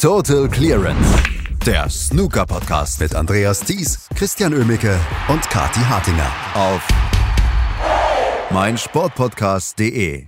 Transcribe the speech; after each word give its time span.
Total 0.00 0.48
Clearance. 0.48 1.22
Der 1.66 1.90
Snooker-Podcast 1.90 3.00
mit 3.00 3.14
Andreas 3.14 3.60
Thies, 3.60 4.08
Christian 4.16 4.54
Ömicke 4.54 4.98
und 5.28 5.42
Kati 5.50 5.80
Hartinger 5.80 6.32
auf 6.54 6.88
meinsportpodcast.de. 8.50 10.26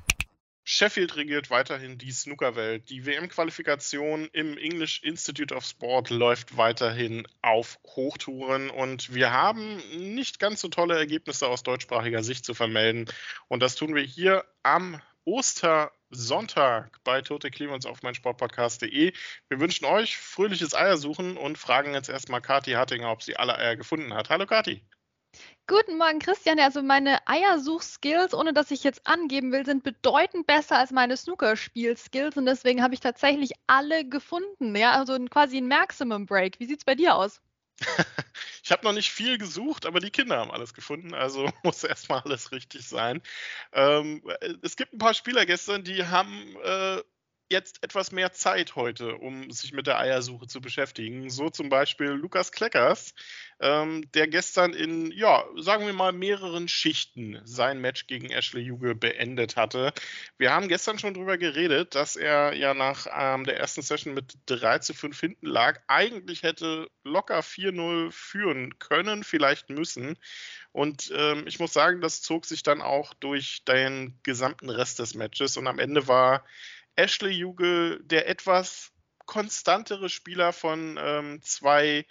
Sheffield 0.62 1.16
regiert 1.16 1.48
weiterhin 1.48 1.96
die 1.96 2.12
Snookerwelt. 2.12 2.90
Die 2.90 3.06
WM-Qualifikation 3.06 4.28
im 4.34 4.58
English 4.58 5.02
Institute 5.04 5.54
of 5.54 5.64
Sport 5.64 6.10
läuft 6.10 6.58
weiterhin 6.58 7.26
auf 7.40 7.78
Hochtouren 7.96 8.68
und 8.68 9.14
wir 9.14 9.32
haben 9.32 9.82
nicht 9.96 10.38
ganz 10.38 10.60
so 10.60 10.68
tolle 10.68 10.98
Ergebnisse 10.98 11.48
aus 11.48 11.62
deutschsprachiger 11.62 12.22
Sicht 12.22 12.44
zu 12.44 12.52
vermelden. 12.52 13.06
Und 13.48 13.62
das 13.62 13.74
tun 13.74 13.94
wir 13.94 14.02
hier 14.02 14.44
am 14.62 15.00
Ostersonntag 15.24 17.02
bei 17.04 17.22
Tote 17.22 17.50
Clemens 17.50 17.86
auf 17.86 18.02
meinsportpodcast.de. 18.02 19.12
Wir 19.48 19.60
wünschen 19.60 19.84
euch 19.84 20.18
fröhliches 20.18 20.74
Eiersuchen 20.74 21.36
und 21.36 21.58
fragen 21.58 21.94
jetzt 21.94 22.08
erstmal 22.08 22.40
Kathi 22.40 22.72
Hartinger, 22.72 23.10
ob 23.10 23.22
sie 23.22 23.36
alle 23.36 23.56
Eier 23.56 23.76
gefunden 23.76 24.12
hat. 24.14 24.30
Hallo 24.30 24.46
Kathi. 24.46 24.84
Guten 25.66 25.96
Morgen, 25.96 26.18
Christian. 26.18 26.58
Also 26.58 26.82
meine 26.82 27.26
Eiersuch-Skills, 27.26 28.34
ohne 28.34 28.52
dass 28.52 28.70
ich 28.70 28.84
jetzt 28.84 29.06
angeben 29.06 29.52
will, 29.52 29.64
sind 29.64 29.84
bedeutend 29.84 30.46
besser 30.46 30.76
als 30.76 30.90
meine 30.90 31.16
Snookerspiel-Skills 31.16 32.36
und 32.36 32.46
deswegen 32.46 32.82
habe 32.82 32.94
ich 32.94 33.00
tatsächlich 33.00 33.52
alle 33.66 34.06
gefunden. 34.06 34.74
Ja, 34.76 34.92
also 34.92 35.18
quasi 35.26 35.58
ein 35.58 35.68
Maximum 35.68 36.26
Break. 36.26 36.58
Wie 36.60 36.66
sieht 36.66 36.80
es 36.80 36.84
bei 36.84 36.94
dir 36.94 37.14
aus? 37.14 37.40
ich 38.72 38.78
habe 38.78 38.86
noch 38.86 38.94
nicht 38.94 39.12
viel 39.12 39.36
gesucht, 39.36 39.84
aber 39.84 40.00
die 40.00 40.10
Kinder 40.10 40.38
haben 40.38 40.50
alles 40.50 40.72
gefunden, 40.72 41.12
also 41.12 41.46
muss 41.62 41.84
erstmal 41.84 42.20
alles 42.20 42.52
richtig 42.52 42.88
sein. 42.88 43.20
Ähm, 43.74 44.22
es 44.62 44.76
gibt 44.76 44.94
ein 44.94 44.98
paar 44.98 45.12
Spieler 45.12 45.44
gestern, 45.44 45.84
die 45.84 46.06
haben 46.06 46.56
äh, 46.64 47.02
jetzt 47.52 47.84
etwas 47.84 48.10
mehr 48.10 48.32
Zeit 48.32 48.74
heute, 48.74 49.14
um 49.16 49.50
sich 49.52 49.72
mit 49.72 49.86
der 49.86 49.98
Eiersuche 49.98 50.48
zu 50.48 50.60
beschäftigen. 50.60 51.30
So 51.30 51.50
zum 51.50 51.68
Beispiel 51.68 52.08
Lukas 52.08 52.50
Kleckers, 52.50 53.14
ähm, 53.60 54.10
der 54.12 54.26
gestern 54.26 54.72
in, 54.72 55.12
ja, 55.12 55.44
sagen 55.56 55.86
wir 55.86 55.92
mal, 55.92 56.12
mehreren 56.12 56.66
Schichten 56.66 57.40
sein 57.44 57.80
Match 57.80 58.08
gegen 58.08 58.30
Ashley 58.30 58.62
Juge 58.62 58.96
beendet 58.96 59.56
hatte. 59.56 59.92
Wir 60.36 60.52
haben 60.52 60.66
gestern 60.66 60.98
schon 60.98 61.14
darüber 61.14 61.38
geredet, 61.38 61.94
dass 61.94 62.16
er 62.16 62.54
ja 62.54 62.74
nach 62.74 63.06
ähm, 63.14 63.44
der 63.44 63.58
ersten 63.58 63.82
Session 63.82 64.14
mit 64.14 64.34
3 64.46 64.80
zu 64.80 64.94
5 64.94 65.20
hinten 65.20 65.46
lag. 65.46 65.80
Eigentlich 65.86 66.42
hätte 66.42 66.88
locker 67.04 67.40
4-0 67.40 68.10
führen 68.10 68.78
können, 68.80 69.22
vielleicht 69.22 69.70
müssen. 69.70 70.18
Und 70.72 71.12
ähm, 71.14 71.44
ich 71.46 71.60
muss 71.60 71.72
sagen, 71.72 72.00
das 72.00 72.22
zog 72.22 72.46
sich 72.46 72.62
dann 72.62 72.80
auch 72.80 73.14
durch 73.14 73.64
den 73.64 74.18
gesamten 74.22 74.70
Rest 74.70 74.98
des 74.98 75.14
Matches. 75.14 75.56
Und 75.56 75.66
am 75.66 75.78
Ende 75.78 76.08
war 76.08 76.44
Ashley 76.96 77.32
Jugel 77.32 78.00
der 78.04 78.28
etwas 78.28 78.92
konstantere 79.26 80.08
Spieler 80.08 80.52
von 80.52 80.98
ähm, 81.00 81.40
zwei, 81.42 82.06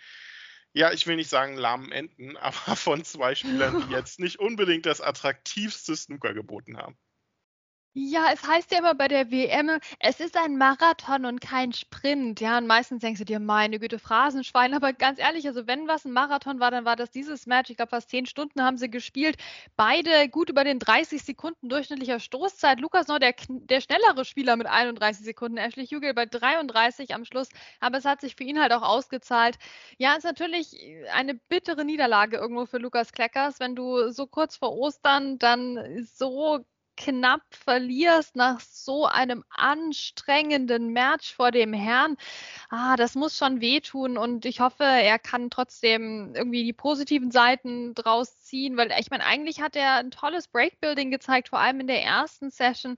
ja, 0.73 0.91
ich 0.91 1.07
will 1.07 1.15
nicht 1.15 1.29
sagen 1.29 1.55
lahmen 1.55 1.91
Enden, 1.91 2.38
aber 2.38 2.75
von 2.75 3.03
zwei 3.03 3.35
Spielern, 3.35 3.85
die 3.88 3.93
jetzt 3.93 4.19
nicht 4.19 4.39
unbedingt 4.39 4.85
das 4.85 5.01
attraktivste 5.01 5.95
Snooker 5.95 6.33
geboten 6.33 6.77
haben. 6.77 6.97
Ja, 7.94 8.28
es 8.31 8.47
heißt 8.47 8.72
ja 8.72 8.78
immer 8.80 8.95
bei 8.95 9.09
der 9.09 9.31
WM, 9.31 9.70
es 10.00 10.22
ist 10.22 10.38
ein 10.38 10.58
Marathon 10.58 11.25
und 11.25 11.42
kein 11.42 11.73
Sprint. 11.73 12.39
Ja, 12.39 12.58
und 12.58 12.66
meistens 12.66 13.02
denkst 13.02 13.20
du 13.20 13.25
dir, 13.25 13.39
meine 13.42 13.80
Güte, 13.80 14.00
Phrasenschwein. 14.00 14.73
Aber 14.73 14.94
ganz 14.94 15.20
ehrlich, 15.20 15.45
also 15.45 15.67
wenn 15.67 15.89
was 15.89 16.06
ein 16.06 16.14
Marathon 16.14 16.62
war, 16.62 16.72
dann 16.72 16.86
war 16.86 16.95
das 16.95 17.12
dieses 17.12 17.47
Match. 17.47 17.69
Ich 17.69 17.75
glaube, 17.75 17.89
fast 17.89 18.09
zehn 18.09 18.25
Stunden 18.25 18.64
haben 18.64 18.78
sie 18.78 18.89
gespielt. 18.89 19.36
Beide 19.75 20.30
gut 20.30 20.50
über 20.50 20.64
den 20.64 20.80
30 20.80 21.22
Sekunden 21.22 21.67
durchschnittlicher 21.67 22.22
Stoßzeit. 22.22 22.80
Lukas 22.80 23.08
noch 23.08 23.19
der, 23.19 23.34
der 23.50 23.81
schnellere 23.81 24.23
Spieler 24.23 24.56
mit 24.56 24.67
31 24.67 25.25
Sekunden. 25.25 25.58
Ashley 25.58 25.86
Hugel 25.86 26.14
bei 26.14 26.25
33 26.25 27.14
am 27.14 27.25
Schluss. 27.25 27.50
Aber 27.81 27.97
es 27.97 28.06
hat 28.06 28.22
sich 28.22 28.36
für 28.38 28.44
ihn 28.45 28.62
halt 28.62 28.72
auch 28.72 28.84
ausgezahlt. 28.84 29.58
Ja, 29.97 30.16
ist 30.16 30.23
natürlich 30.23 30.78
eine 31.14 31.34
bittere 31.36 31.84
Niederlage 31.84 32.38
irgendwo 32.38 32.66
für 32.66 32.78
Lukas 32.78 33.12
Kleckers, 33.12 33.59
wenn 33.59 33.75
du 33.75 34.12
so 34.12 34.28
kurz 34.28 34.56
vor 34.56 34.72
Ostern 34.78 35.38
dann 35.39 36.06
so 36.06 36.66
knapp 36.97 37.41
verlierst 37.50 38.35
nach 38.35 38.59
so 38.59 39.06
einem 39.06 39.44
anstrengenden 39.50 40.90
Match 40.90 41.34
vor 41.34 41.52
dem 41.52 41.74
Herrn, 41.74 42.18
ah, 42.69 42.96
das 42.96 43.16
muss 43.16 43.38
schon 43.38 43.62
wehtun 43.62 44.18
und 44.18 44.46
ich 44.46 44.59
hoffe, 44.59 44.84
er 44.84 45.19
kann 45.19 45.50
trotzdem 45.50 46.34
irgendwie 46.35 46.63
die 46.63 46.74
positiven 46.74 47.31
Seiten 47.31 47.94
draus 47.94 48.41
ziehen, 48.51 48.75
weil 48.75 48.91
ich 49.00 49.09
meine, 49.09 49.25
eigentlich 49.25 49.62
hat 49.62 49.78
er 49.78 49.95
ein 49.95 50.12
tolles 50.12 50.50
Breakbuilding 50.50 51.09
gezeigt, 51.09 51.50
vor 51.50 51.59
allem 51.59 51.79
in 51.79 51.88
der 51.88 52.03
ersten 52.03 52.51
Session, 52.51 52.97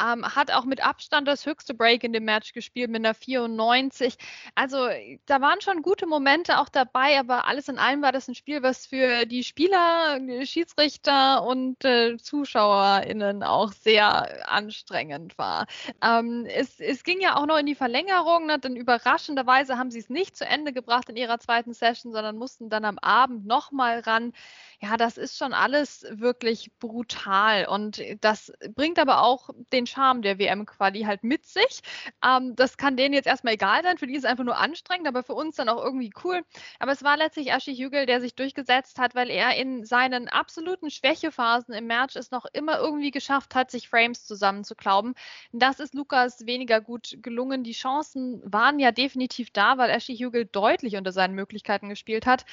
ähm, 0.00 0.24
hat 0.24 0.50
auch 0.50 0.64
mit 0.64 0.84
Abstand 0.84 1.28
das 1.28 1.44
höchste 1.44 1.74
Break 1.74 2.04
in 2.04 2.12
dem 2.12 2.24
Match 2.24 2.54
gespielt 2.54 2.90
mit 2.90 3.04
einer 3.04 3.14
94. 3.14 4.16
Also 4.54 4.88
da 5.26 5.40
waren 5.42 5.60
schon 5.60 5.82
gute 5.82 6.06
Momente 6.06 6.58
auch 6.58 6.70
dabei, 6.70 7.18
aber 7.18 7.46
alles 7.46 7.68
in 7.68 7.78
allem 7.78 8.00
war 8.02 8.12
das 8.12 8.28
ein 8.28 8.34
Spiel, 8.34 8.62
was 8.62 8.86
für 8.86 9.26
die 9.26 9.44
Spieler, 9.44 10.18
Schiedsrichter 10.44 11.44
und 11.44 11.84
äh, 11.84 12.16
ZuschauerInnen 12.16 13.42
auch 13.42 13.72
sehr 13.72 14.48
anstrengend 14.50 15.36
war. 15.36 15.66
Ähm, 16.02 16.46
es, 16.48 16.80
es, 16.80 17.04
ging 17.04 17.20
ja 17.20 17.36
auch 17.36 17.46
noch 17.46 17.58
in 17.58 17.66
die 17.66 17.74
Verlängerung, 17.74 18.46
ne, 18.46 18.58
denn 18.58 18.74
überraschenderweise 18.74 19.76
haben 19.76 19.90
sie 19.90 19.98
es 19.98 20.08
nicht 20.08 20.36
zu 20.36 20.46
Ende 20.46 20.72
gebracht 20.72 21.10
in 21.10 21.16
ihrer 21.16 21.38
zweiten 21.38 21.74
Session, 21.74 22.12
sondern 22.12 22.38
mussten 22.38 22.70
dann 22.70 22.86
am 22.86 22.98
Abend 22.98 23.44
nochmal 23.46 24.00
ran. 24.00 24.32
Ja, 24.80 24.93
das 24.96 25.16
ist 25.18 25.36
schon 25.36 25.52
alles 25.52 26.06
wirklich 26.10 26.70
brutal 26.78 27.66
und 27.66 28.02
das 28.20 28.52
bringt 28.74 28.98
aber 28.98 29.22
auch 29.22 29.50
den 29.72 29.86
Charme 29.86 30.22
der 30.22 30.38
WM-Quali 30.38 31.02
halt 31.02 31.24
mit 31.24 31.46
sich. 31.46 31.80
Ähm, 32.24 32.54
das 32.56 32.76
kann 32.76 32.96
denen 32.96 33.14
jetzt 33.14 33.26
erstmal 33.26 33.54
egal 33.54 33.82
sein, 33.82 33.98
für 33.98 34.06
die 34.06 34.14
ist 34.14 34.24
es 34.24 34.30
einfach 34.30 34.44
nur 34.44 34.58
anstrengend, 34.58 35.08
aber 35.08 35.22
für 35.22 35.34
uns 35.34 35.56
dann 35.56 35.68
auch 35.68 35.82
irgendwie 35.82 36.12
cool. 36.24 36.42
Aber 36.78 36.92
es 36.92 37.02
war 37.02 37.16
letztlich 37.16 37.52
Aschi 37.52 37.76
Hügel, 37.76 38.06
der 38.06 38.20
sich 38.20 38.34
durchgesetzt 38.34 38.98
hat, 38.98 39.14
weil 39.14 39.30
er 39.30 39.56
in 39.56 39.84
seinen 39.84 40.28
absoluten 40.28 40.90
Schwächephasen 40.90 41.74
im 41.74 41.86
Match 41.86 42.16
es 42.16 42.30
noch 42.30 42.46
immer 42.52 42.78
irgendwie 42.78 43.10
geschafft 43.10 43.54
hat, 43.54 43.70
sich 43.70 43.88
Frames 43.88 44.24
zusammenzuklauben. 44.26 45.14
Das 45.52 45.80
ist 45.80 45.94
Lukas 45.94 46.46
weniger 46.46 46.80
gut 46.80 47.18
gelungen. 47.22 47.64
Die 47.64 47.72
Chancen 47.72 48.42
waren 48.44 48.78
ja 48.78 48.92
definitiv 48.92 49.50
da, 49.50 49.78
weil 49.78 49.90
Ashley 49.90 50.16
Hugel 50.16 50.44
deutlich 50.46 50.96
unter 50.96 51.12
seinen 51.12 51.34
Möglichkeiten 51.34 51.88
gespielt 51.88 52.26
hat. 52.26 52.44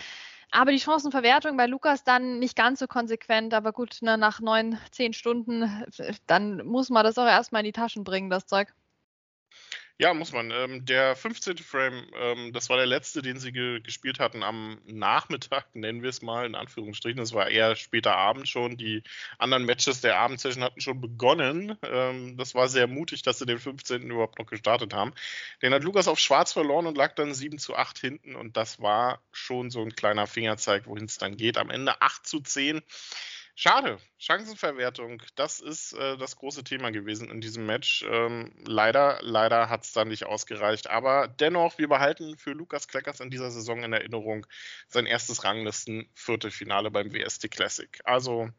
Aber 0.54 0.72
die 0.72 0.80
Chancenverwertung 0.80 1.56
bei 1.56 1.66
Lukas 1.66 2.04
dann 2.04 2.40
nicht 2.40 2.56
ganz 2.58 2.80
so 2.80 2.88
konsequent. 2.88 3.54
Aber 3.54 3.72
gut, 3.72 4.00
ne, 4.02 4.18
nach 4.18 4.42
neun, 4.42 4.78
zehn 4.92 5.14
Stunden, 5.14 5.86
dann 6.28 6.66
muss 6.66 6.90
man 6.90 7.04
das 7.06 7.18
auch 7.18 7.26
erstmal 7.26 7.62
in 7.62 7.68
die 7.68 7.72
Taschen 7.72 8.04
bringen, 8.04 8.30
das 8.30 8.46
Zeug. 8.48 8.74
Ja, 9.98 10.14
muss 10.14 10.32
man. 10.32 10.52
Ähm, 10.52 10.86
der 10.86 11.16
15. 11.16 11.58
Frame, 11.60 12.08
ähm, 12.20 12.54
das 12.54 12.70
war 12.70 12.78
der 12.78 12.86
letzte, 12.86 13.22
den 13.22 13.40
sie 13.40 13.52
ge 13.52 13.80
gespielt 13.82 14.20
hatten 14.20 14.44
am 14.44 14.80
Nachmittag, 14.86 15.68
nennen 15.76 16.02
wir 16.02 16.10
es 16.10 16.22
mal 16.22 16.46
in 16.46 16.56
Anführungsstrichen. 16.56 17.18
Das 17.18 17.34
war 17.34 17.50
eher 17.50 17.76
später 17.76 18.16
Abend 18.16 18.50
schon. 18.50 18.78
Die 18.78 19.04
anderen 19.38 19.66
Matches 19.66 20.02
der 20.02 20.18
Abendsession 20.18 20.64
hatten 20.64 20.82
schon 20.82 21.02
begonnen. 21.02 21.78
Ähm, 21.84 22.38
das 22.38 22.56
war 22.56 22.68
sehr 22.68 22.88
mutig, 22.88 23.22
dass 23.22 23.40
sie 23.40 23.46
den 23.46 23.60
15. 23.60 24.10
überhaupt 24.10 24.40
noch 24.40 24.48
gestartet 24.48 24.94
haben. 24.94 25.14
Den 25.62 25.74
hat 25.74 25.84
Lukas 25.84 26.08
auf 26.08 26.20
Schwarz 26.20 26.54
verloren 26.54 26.88
und 26.88 26.98
lag 26.98 27.14
dann 27.16 27.34
7 27.34 27.60
zu 27.60 27.76
8 27.76 28.00
hinten. 28.00 28.36
Und 28.36 28.58
das 28.58 28.82
war 28.82 29.22
schon 29.32 29.70
so 29.70 29.82
ein 29.82 29.96
kleiner 29.96 30.28
Fingerzeig, 30.28 30.88
wohin 30.88 31.06
es 31.06 31.18
dann 31.18 31.38
geht. 31.38 31.58
Am 31.58 31.70
Ende 31.70 32.02
8 32.02 32.26
zu 32.26 32.40
10. 32.40 32.82
Schade, 33.56 34.00
Chancenverwertung, 34.18 35.22
das 35.36 35.60
ist 35.60 35.94
äh, 35.94 36.18
das 36.18 36.36
große 36.36 36.64
Thema 36.64 36.92
gewesen 36.92 37.30
in 37.30 37.42
diesem 37.42 37.66
Match. 37.66 38.04
Ähm, 38.10 38.54
leider, 38.66 39.20
leider 39.22 39.70
hat 39.70 39.84
es 39.84 39.94
dann 39.94 40.08
nicht 40.08 40.26
ausgereicht. 40.26 40.90
Aber 40.90 41.28
dennoch, 41.28 41.78
wir 41.78 41.88
behalten 41.88 42.38
für 42.38 42.52
Lukas 42.52 42.88
Kleckers 42.88 43.20
in 43.20 43.30
dieser 43.30 43.52
Saison 43.52 43.84
in 43.84 43.94
Erinnerung 43.94 44.48
sein 44.88 45.06
erstes 45.06 45.44
Ranglisten-Viertelfinale 45.44 46.92
beim 46.92 47.14
WST 47.14 47.52
Classic. 47.52 48.00
Also 48.04 48.50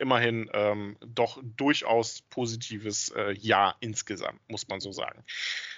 immerhin 0.00 0.50
ähm, 0.52 0.96
doch 1.00 1.40
durchaus 1.42 2.22
positives 2.22 3.10
äh, 3.10 3.32
Jahr 3.32 3.76
insgesamt, 3.80 4.40
muss 4.48 4.66
man 4.68 4.80
so 4.80 4.92
sagen. 4.92 5.22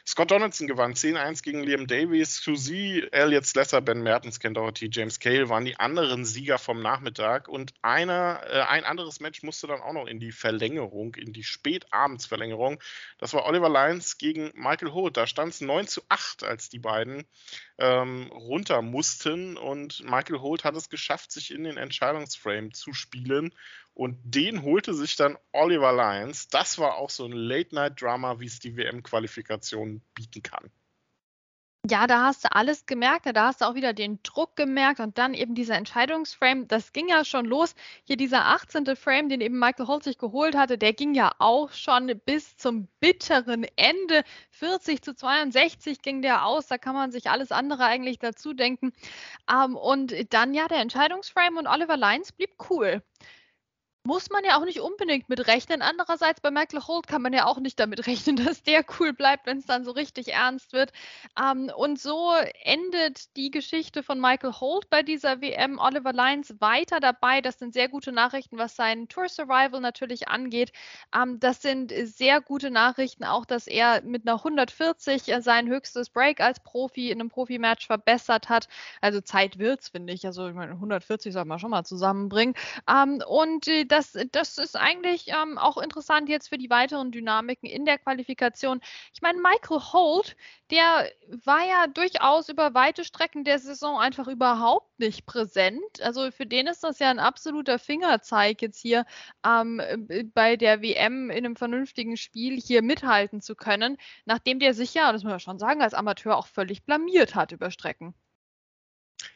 Scott 0.05 0.33
Donaldson 0.33 0.67
gewann 0.67 0.95
10-1 0.95 1.45
gegen 1.45 1.63
Liam 1.63 1.87
Davies. 1.87 2.37
Suzy, 2.37 3.07
Elliot 3.13 3.47
Slesser, 3.47 3.81
Ben 3.81 4.03
Mertens, 4.03 4.41
Ken 4.41 4.53
Doherty, 4.53 4.89
James 4.91 5.21
Cale 5.21 5.49
waren 5.49 5.65
die 5.65 5.79
anderen 5.79 6.25
Sieger 6.25 6.59
vom 6.59 6.83
Nachmittag. 6.83 7.49
Und 7.49 7.73
einer, 7.83 8.41
äh, 8.49 8.63
ein 8.63 8.85
anderes 8.85 9.21
Match 9.21 9.45
musste 9.45 9.69
dann 9.69 9.81
auch 9.81 9.93
noch 9.93 10.07
in 10.07 10.19
die 10.19 10.33
Verlängerung, 10.33 11.15
in 11.15 11.33
die 11.33 11.45
Spätabendsverlängerung. 11.45 12.81
Das 13.19 13.33
war 13.33 13.47
Oliver 13.47 13.69
Lyons 13.69 14.19
gegen 14.19 14.51
Michael 14.55 14.93
Holt. 14.93 15.17
Da 15.17 15.29
stand 15.29 15.53
es 15.53 15.61
9 15.61 15.87
zu 15.87 16.03
8, 16.09 16.43
als 16.43 16.69
die 16.69 16.81
beiden 16.81 17.25
ähm, 17.79 18.27
runter 18.33 18.83
mussten. 18.83 19.57
Und 19.57 20.03
Michael 20.05 20.41
Holt 20.41 20.65
hat 20.65 20.75
es 20.75 20.89
geschafft, 20.89 21.31
sich 21.31 21.53
in 21.53 21.63
den 21.63 21.77
Entscheidungsframe 21.77 22.73
zu 22.73 22.93
spielen 22.93 23.55
und 23.95 24.12
den 24.25 24.63
holte 24.63 24.95
sich 24.95 25.17
dann 25.17 25.39
Oliver 25.53 25.93
Lyons. 25.93 26.49
Das 26.49 26.79
war 26.79 26.97
auch 26.97 27.11
so 27.11 27.25
ein 27.25 27.33
Late-Night-Drama, 27.33 28.41
wie 28.41 28.47
es 28.47 28.59
die 28.59 28.77
WM-Qualifikation 28.77 30.03
bieten 30.15 30.43
kann. 30.43 30.71
Ja, 31.91 32.07
da 32.07 32.27
hast 32.27 32.45
du 32.45 32.53
alles 32.53 32.87
gemerkt. 32.87 33.27
Da 33.27 33.47
hast 33.47 33.61
du 33.61 33.65
auch 33.65 33.75
wieder 33.75 33.93
den 33.93 34.21
Druck 34.23 34.55
gemerkt 34.55 35.01
und 35.01 35.19
dann 35.19 35.35
eben 35.35 35.57
dieser 35.57 35.75
Entscheidungsframe. 35.75 36.69
Das 36.69 36.93
ging 36.93 37.09
ja 37.09 37.25
schon 37.25 37.45
los. 37.45 37.75
Hier 38.05 38.17
dieser 38.17 38.47
18. 38.47 38.95
Frame, 38.95 39.29
den 39.29 39.41
eben 39.41 39.59
Michael 39.59 39.89
Holt 39.89 40.05
sich 40.05 40.17
geholt 40.17 40.55
hatte, 40.57 40.79
der 40.79 40.93
ging 40.93 41.13
ja 41.13 41.33
auch 41.41 41.73
schon 41.73 42.07
bis 42.25 42.57
zum 42.57 42.87
bitteren 43.01 43.67
Ende. 43.75 44.23
40 44.51 45.03
zu 45.03 45.17
62 45.17 46.03
ging 46.03 46.23
der 46.23 46.47
aus. 46.47 46.69
Da 46.69 46.79
kann 46.79 46.95
man 46.95 47.11
sich 47.11 47.31
alles 47.31 47.51
andere 47.51 47.85
eigentlich 47.85 48.21
dazu 48.21 48.55
denken. 48.55 48.93
Ähm, 49.53 49.75
und 49.77 50.15
dann 50.33 50.55
ja 50.55 50.69
der 50.69 50.79
Entscheidungsframe 50.79 51.57
und 51.57 51.67
Oliver 51.67 51.97
Lyons 51.97 52.31
blieb 52.31 52.51
cool 52.71 53.03
muss 54.05 54.31
man 54.31 54.45
ja 54.45 54.59
auch 54.59 54.65
nicht 54.65 54.81
unbedingt 54.81 55.29
mit 55.29 55.47
rechnen. 55.47 55.81
Andererseits 55.81 56.41
bei 56.41 56.51
Michael 56.51 56.83
Holt 56.89 57.07
kann 57.07 57.23
man 57.23 57.33
ja 57.33 57.47
auch 57.47 57.59
nicht 57.59 57.79
damit 57.79 58.07
rechnen, 58.07 58.37
dass 58.37 58.63
der 58.63 58.85
cool 58.99 59.13
bleibt, 59.13 59.47
wenn 59.47 59.59
es 59.59 59.67
dann 59.67 59.85
so 59.85 59.93
richtig 59.93 60.33
ernst 60.33 60.73
wird. 60.73 60.93
Ähm, 61.41 61.71
und 61.77 62.01
so 62.01 62.33
endet 62.65 63.37
die 63.37 63.51
Geschichte 63.51 64.03
von 64.03 64.21
Michael 64.21 64.55
Holt 64.55 64.91
bei 64.91 65.03
dieser 65.03 65.41
WM. 65.41 65.79
Oliver 65.79 66.13
Lyons 66.13 66.61
weiter 66.61 66.99
dabei. 66.99 67.41
Das 67.41 67.59
sind 67.59 67.75
sehr 67.75 67.89
gute 67.89 68.11
Nachrichten, 68.11 68.59
was 68.59 68.75
seinen 68.75 69.09
Tour 69.09 69.29
Survival 69.29 69.81
natürlich 69.81 70.29
angeht. 70.29 70.73
Ähm, 71.15 71.39
das 71.39 71.63
sind 71.63 71.93
sehr 71.93 72.41
gute 72.41 72.71
Nachrichten, 72.71 73.25
auch 73.25 73.45
dass 73.47 73.69
er 73.69 74.03
mit 74.03 74.27
einer 74.27 74.39
140 74.39 75.33
sein 75.41 75.69
höchstes 75.69 76.11
Break 76.11 76.41
als 76.41 76.59
Profi 76.61 77.11
in 77.11 77.21
einem 77.21 77.31
Profi-Match 77.31 77.87
verbessert 77.87 78.49
hat. 78.49 78.67
Also 79.01 79.21
Zeit 79.21 79.59
wird's, 79.59 79.91
finde 79.91 80.13
ich. 80.13 80.27
Also 80.27 80.49
ich 80.49 80.55
meine, 80.55 80.73
140 80.73 81.33
soll 81.33 81.45
man 81.45 81.61
schon 81.61 81.71
mal 81.71 81.85
zusammenbringen. 81.85 82.55
Ähm, 82.89 83.23
und 83.29 83.69
äh, 83.69 83.85
das, 83.93 84.17
das 84.33 84.57
ist 84.57 84.75
eigentlich 84.75 85.29
ähm, 85.29 85.59
auch 85.59 85.77
interessant 85.77 86.31
jetzt 86.31 86.49
für 86.49 86.57
die 86.57 86.71
weiteren 86.71 87.13
Dynamiken 87.13 87.69
in 87.69 87.85
der 87.85 87.99
Qualifikation. 87.99 88.81
Ich 89.13 89.21
meine, 89.21 89.39
Michael 89.39 89.81
Holt, 89.93 90.35
der 90.71 91.11
war 91.29 91.63
ja 91.67 91.87
durchaus 91.89 92.49
über 92.49 92.73
weite 92.73 93.05
Strecken 93.05 93.45
der 93.45 93.59
Saison 93.59 93.99
einfach 94.01 94.29
überhaupt 94.29 94.99
nicht 94.99 95.27
präsent. 95.27 96.01
Also 96.01 96.31
für 96.31 96.47
den 96.47 96.69
ist 96.69 96.83
das 96.83 97.01
ja 97.01 97.11
ein 97.11 97.19
absoluter 97.19 97.79
Fingerzeig 97.79 98.63
jetzt 98.63 98.81
hier 98.81 99.05
ähm, 99.45 99.79
äh, 99.81 100.25
bei 100.25 100.57
der 100.57 100.81
WM 100.81 101.29
in 101.29 101.45
einem 101.45 101.57
vernünftigen 101.57 102.17
Spiel 102.17 102.59
hier 102.59 102.81
mithalten 102.81 103.43
zu 103.43 103.55
können, 103.55 103.99
nachdem 104.25 104.59
der 104.59 104.73
sich 104.73 104.95
ja, 104.95 105.13
das 105.13 105.23
muss 105.23 105.33
man 105.33 105.41
schon 105.41 105.59
sagen, 105.59 105.83
als 105.83 105.93
Amateur 105.93 106.39
auch 106.39 106.47
völlig 106.47 106.85
blamiert 106.85 107.35
hat 107.35 107.53
über 107.53 107.71
Strecken. 107.71 108.15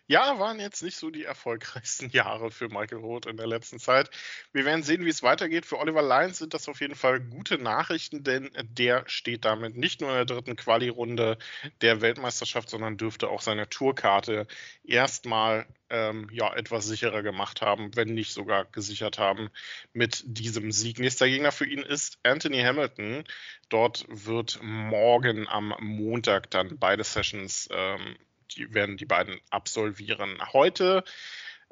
Ja, 0.09 0.39
waren 0.39 0.61
jetzt 0.61 0.85
nicht 0.85 0.97
so 0.97 1.11
die 1.11 1.25
erfolgreichsten 1.25 2.11
Jahre 2.11 2.53
für 2.53 2.69
Michael 2.69 2.99
Roth 2.99 3.27
in 3.27 3.37
der 3.37 3.49
letzten 3.49 3.81
Zeit. 3.81 4.09
Wir 4.53 4.65
werden 4.65 4.85
sehen, 4.85 5.05
wie 5.05 5.09
es 5.09 5.25
weitergeht. 5.25 5.67
Für 5.67 5.79
Oliver 5.79 6.03
Lyons 6.03 6.39
sind 6.39 6.55
das 6.55 6.69
auf 6.69 6.81
jeden 6.81 6.95
Fall 6.95 7.19
gute 7.21 7.59
Nachrichten, 7.59 8.23
denn 8.23 8.51
der 8.63 9.03
steht 9.09 9.45
damit 9.45 9.77
nicht 9.77 10.01
nur 10.01 10.11
in 10.11 10.17
der 10.17 10.25
dritten 10.25 10.55
Quali-Runde 10.55 11.39
der 11.81 12.01
Weltmeisterschaft, 12.03 12.71
sondern 12.71 12.97
dürfte 12.97 13.29
auch 13.29 13.41
seine 13.41 13.69
Tourkarte 13.69 14.47
erstmal 14.85 15.67
ähm, 15.91 16.29
ja, 16.33 16.55
etwas 16.55 16.87
sicherer 16.87 17.23
gemacht 17.23 17.61
haben, 17.61 17.97
wenn 17.97 18.15
nicht 18.15 18.33
sogar 18.33 18.65
gesichert 18.67 19.19
haben 19.19 19.51
mit 19.93 20.23
diesem 20.27 20.71
Sieg. 20.71 21.01
Nächster 21.01 21.29
Gegner 21.29 21.51
für 21.51 21.67
ihn 21.67 21.83
ist 21.83 22.19
Anthony 22.23 22.63
Hamilton. 22.63 23.25
Dort 23.71 24.07
wird 24.09 24.61
morgen 24.63 25.49
am 25.49 25.75
Montag 25.81 26.51
dann 26.51 26.79
beide 26.79 27.03
Sessions 27.03 27.69
ähm, 27.73 28.17
die 28.53 28.73
werden 28.75 28.97
die 28.97 29.07
beiden 29.07 29.41
absolvieren. 29.51 30.39
Heute 30.53 31.05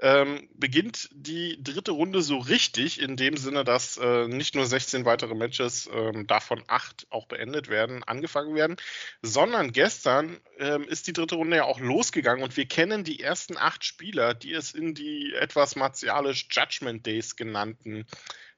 ähm, 0.01 0.49
beginnt 0.55 1.09
die 1.13 1.63
dritte 1.63 1.93
Runde 1.93 2.21
so 2.21 2.39
richtig, 2.39 3.01
in 3.01 3.17
dem 3.17 3.37
Sinne, 3.37 3.65
dass 3.65 3.97
äh, 3.97 4.27
nicht 4.27 4.55
nur 4.55 4.67
16 4.67 5.05
weitere 5.05 5.35
Matches, 5.35 5.89
ähm, 5.93 6.27
davon 6.27 6.65
acht 6.67 7.07
auch 7.11 7.27
beendet 7.27 7.69
werden, 7.69 8.03
angefangen 8.03 8.55
werden, 8.57 8.77
sondern 9.23 9.73
gestern 9.73 10.41
ähm, 10.59 10.83
ist 10.85 11.07
die 11.07 11.13
dritte 11.13 11.37
Runde 11.37 11.59
ja 11.59 11.65
auch 11.65 11.79
losgegangen 11.79 12.43
und 12.43 12.57
wir 12.57 12.67
kennen 12.67 13.05
die 13.05 13.21
ersten 13.21 13.57
acht 13.57 13.85
Spieler, 13.85 14.35
die 14.35 14.53
es 14.53 14.73
in 14.73 14.95
die 14.95 15.33
etwas 15.35 15.77
martialisch 15.77 16.49
Judgment 16.51 17.07
Days 17.07 17.37
genannten 17.37 18.05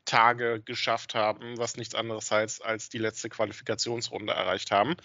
Tage 0.07 0.63
geschafft 0.65 1.15
haben, 1.15 1.59
was 1.59 1.77
nichts 1.77 1.95
anderes 1.95 2.31
heißt, 2.31 2.65
als 2.65 2.89
die 2.89 2.99
letzte 2.99 3.29
Qualifikationsrunde 3.29 4.33
erreicht 4.33 4.71
haben. 4.71 4.97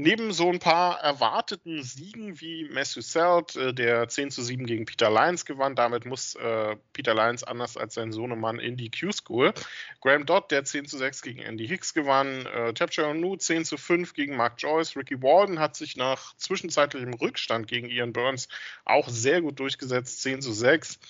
Neben 0.00 0.32
so 0.32 0.48
ein 0.48 0.60
paar 0.60 1.00
erwarteten 1.00 1.82
Siegen 1.82 2.40
wie 2.40 2.68
Matthew 2.70 3.00
Selt, 3.00 3.56
äh, 3.56 3.74
der 3.74 4.08
10 4.08 4.30
zu 4.30 4.44
7 4.44 4.64
gegen 4.64 4.84
Peter 4.84 5.10
Lyons 5.10 5.44
gewann, 5.44 5.74
damit 5.74 6.06
muss 6.06 6.36
äh, 6.36 6.76
Peter 6.92 7.16
Lyons 7.16 7.42
anders 7.42 7.76
als 7.76 7.94
sein 7.94 8.12
Sohnemann 8.12 8.60
in 8.60 8.76
die 8.76 8.92
Q-School. 8.92 9.52
Graham 10.00 10.24
Dodd, 10.24 10.52
der 10.52 10.62
10 10.62 10.86
zu 10.86 10.98
6 10.98 11.22
gegen 11.22 11.40
Andy 11.40 11.66
Hicks 11.66 11.94
gewann, 11.94 12.46
äh, 12.46 12.72
Tapcher 12.74 13.12
Nu 13.12 13.34
10 13.34 13.64
zu 13.64 13.76
5 13.76 14.14
gegen 14.14 14.36
Mark 14.36 14.62
Joyce, 14.62 14.94
Ricky 14.94 15.20
Walden 15.20 15.58
hat 15.58 15.74
sich 15.74 15.96
nach 15.96 16.36
zwischenzeitlichem 16.36 17.14
Rückstand 17.14 17.66
gegen 17.66 17.90
Ian 17.90 18.12
Burns 18.12 18.48
auch 18.84 19.08
sehr 19.08 19.42
gut 19.42 19.58
durchgesetzt, 19.58 20.22
10 20.22 20.42
zu 20.42 20.52
6. 20.52 21.00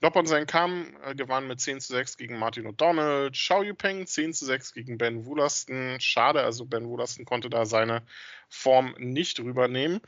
Noppon 0.00 0.26
sein 0.26 0.46
Kam 0.46 0.94
äh, 1.04 1.14
gewann 1.14 1.48
mit 1.48 1.60
10 1.60 1.80
zu 1.80 1.94
6 1.94 2.16
gegen 2.16 2.38
Martin 2.38 2.66
O'Donnell. 2.68 3.30
Xiao 3.32 3.62
Yupeng 3.62 4.06
10 4.06 4.34
zu 4.34 4.44
6 4.44 4.74
gegen 4.74 4.98
Ben 4.98 5.24
Woolaston. 5.24 5.98
Schade, 6.00 6.42
also 6.42 6.66
Ben 6.66 6.86
Woolaston 6.86 7.24
konnte 7.24 7.48
da 7.48 7.64
seine 7.64 8.02
Form 8.48 8.94
nicht 8.98 9.40
rübernehmen. 9.40 10.00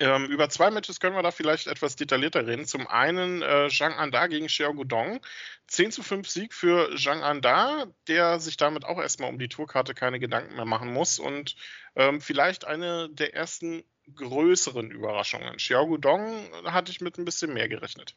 Ähm, 0.00 0.26
über 0.26 0.48
zwei 0.48 0.70
Matches 0.70 1.00
können 1.00 1.16
wir 1.16 1.22
da 1.22 1.30
vielleicht 1.30 1.66
etwas 1.66 1.96
detaillierter 1.96 2.46
reden. 2.46 2.66
Zum 2.66 2.86
einen 2.86 3.42
äh, 3.42 3.68
Zhang 3.70 3.94
Anda 3.94 4.26
gegen 4.28 4.46
Xiao 4.46 4.72
Gudong. 4.74 5.20
10 5.66 5.90
zu 5.90 6.02
5 6.02 6.28
Sieg 6.28 6.54
für 6.54 6.94
Zhang 6.96 7.22
Anda, 7.22 7.86
der 8.06 8.38
sich 8.38 8.56
damit 8.56 8.84
auch 8.84 8.98
erstmal 9.00 9.30
um 9.30 9.38
die 9.38 9.48
Tourkarte 9.48 9.94
keine 9.94 10.20
Gedanken 10.20 10.54
mehr 10.54 10.66
machen 10.66 10.92
muss 10.92 11.18
und 11.18 11.56
ähm, 11.96 12.20
vielleicht 12.20 12.64
eine 12.64 13.08
der 13.10 13.34
ersten 13.34 13.82
größeren 14.14 14.90
Überraschungen. 14.90 15.56
Xiao 15.56 15.86
Gudong 15.86 16.48
hatte 16.64 16.92
ich 16.92 17.00
mit 17.00 17.18
ein 17.18 17.24
bisschen 17.24 17.52
mehr 17.52 17.68
gerechnet. 17.68 18.14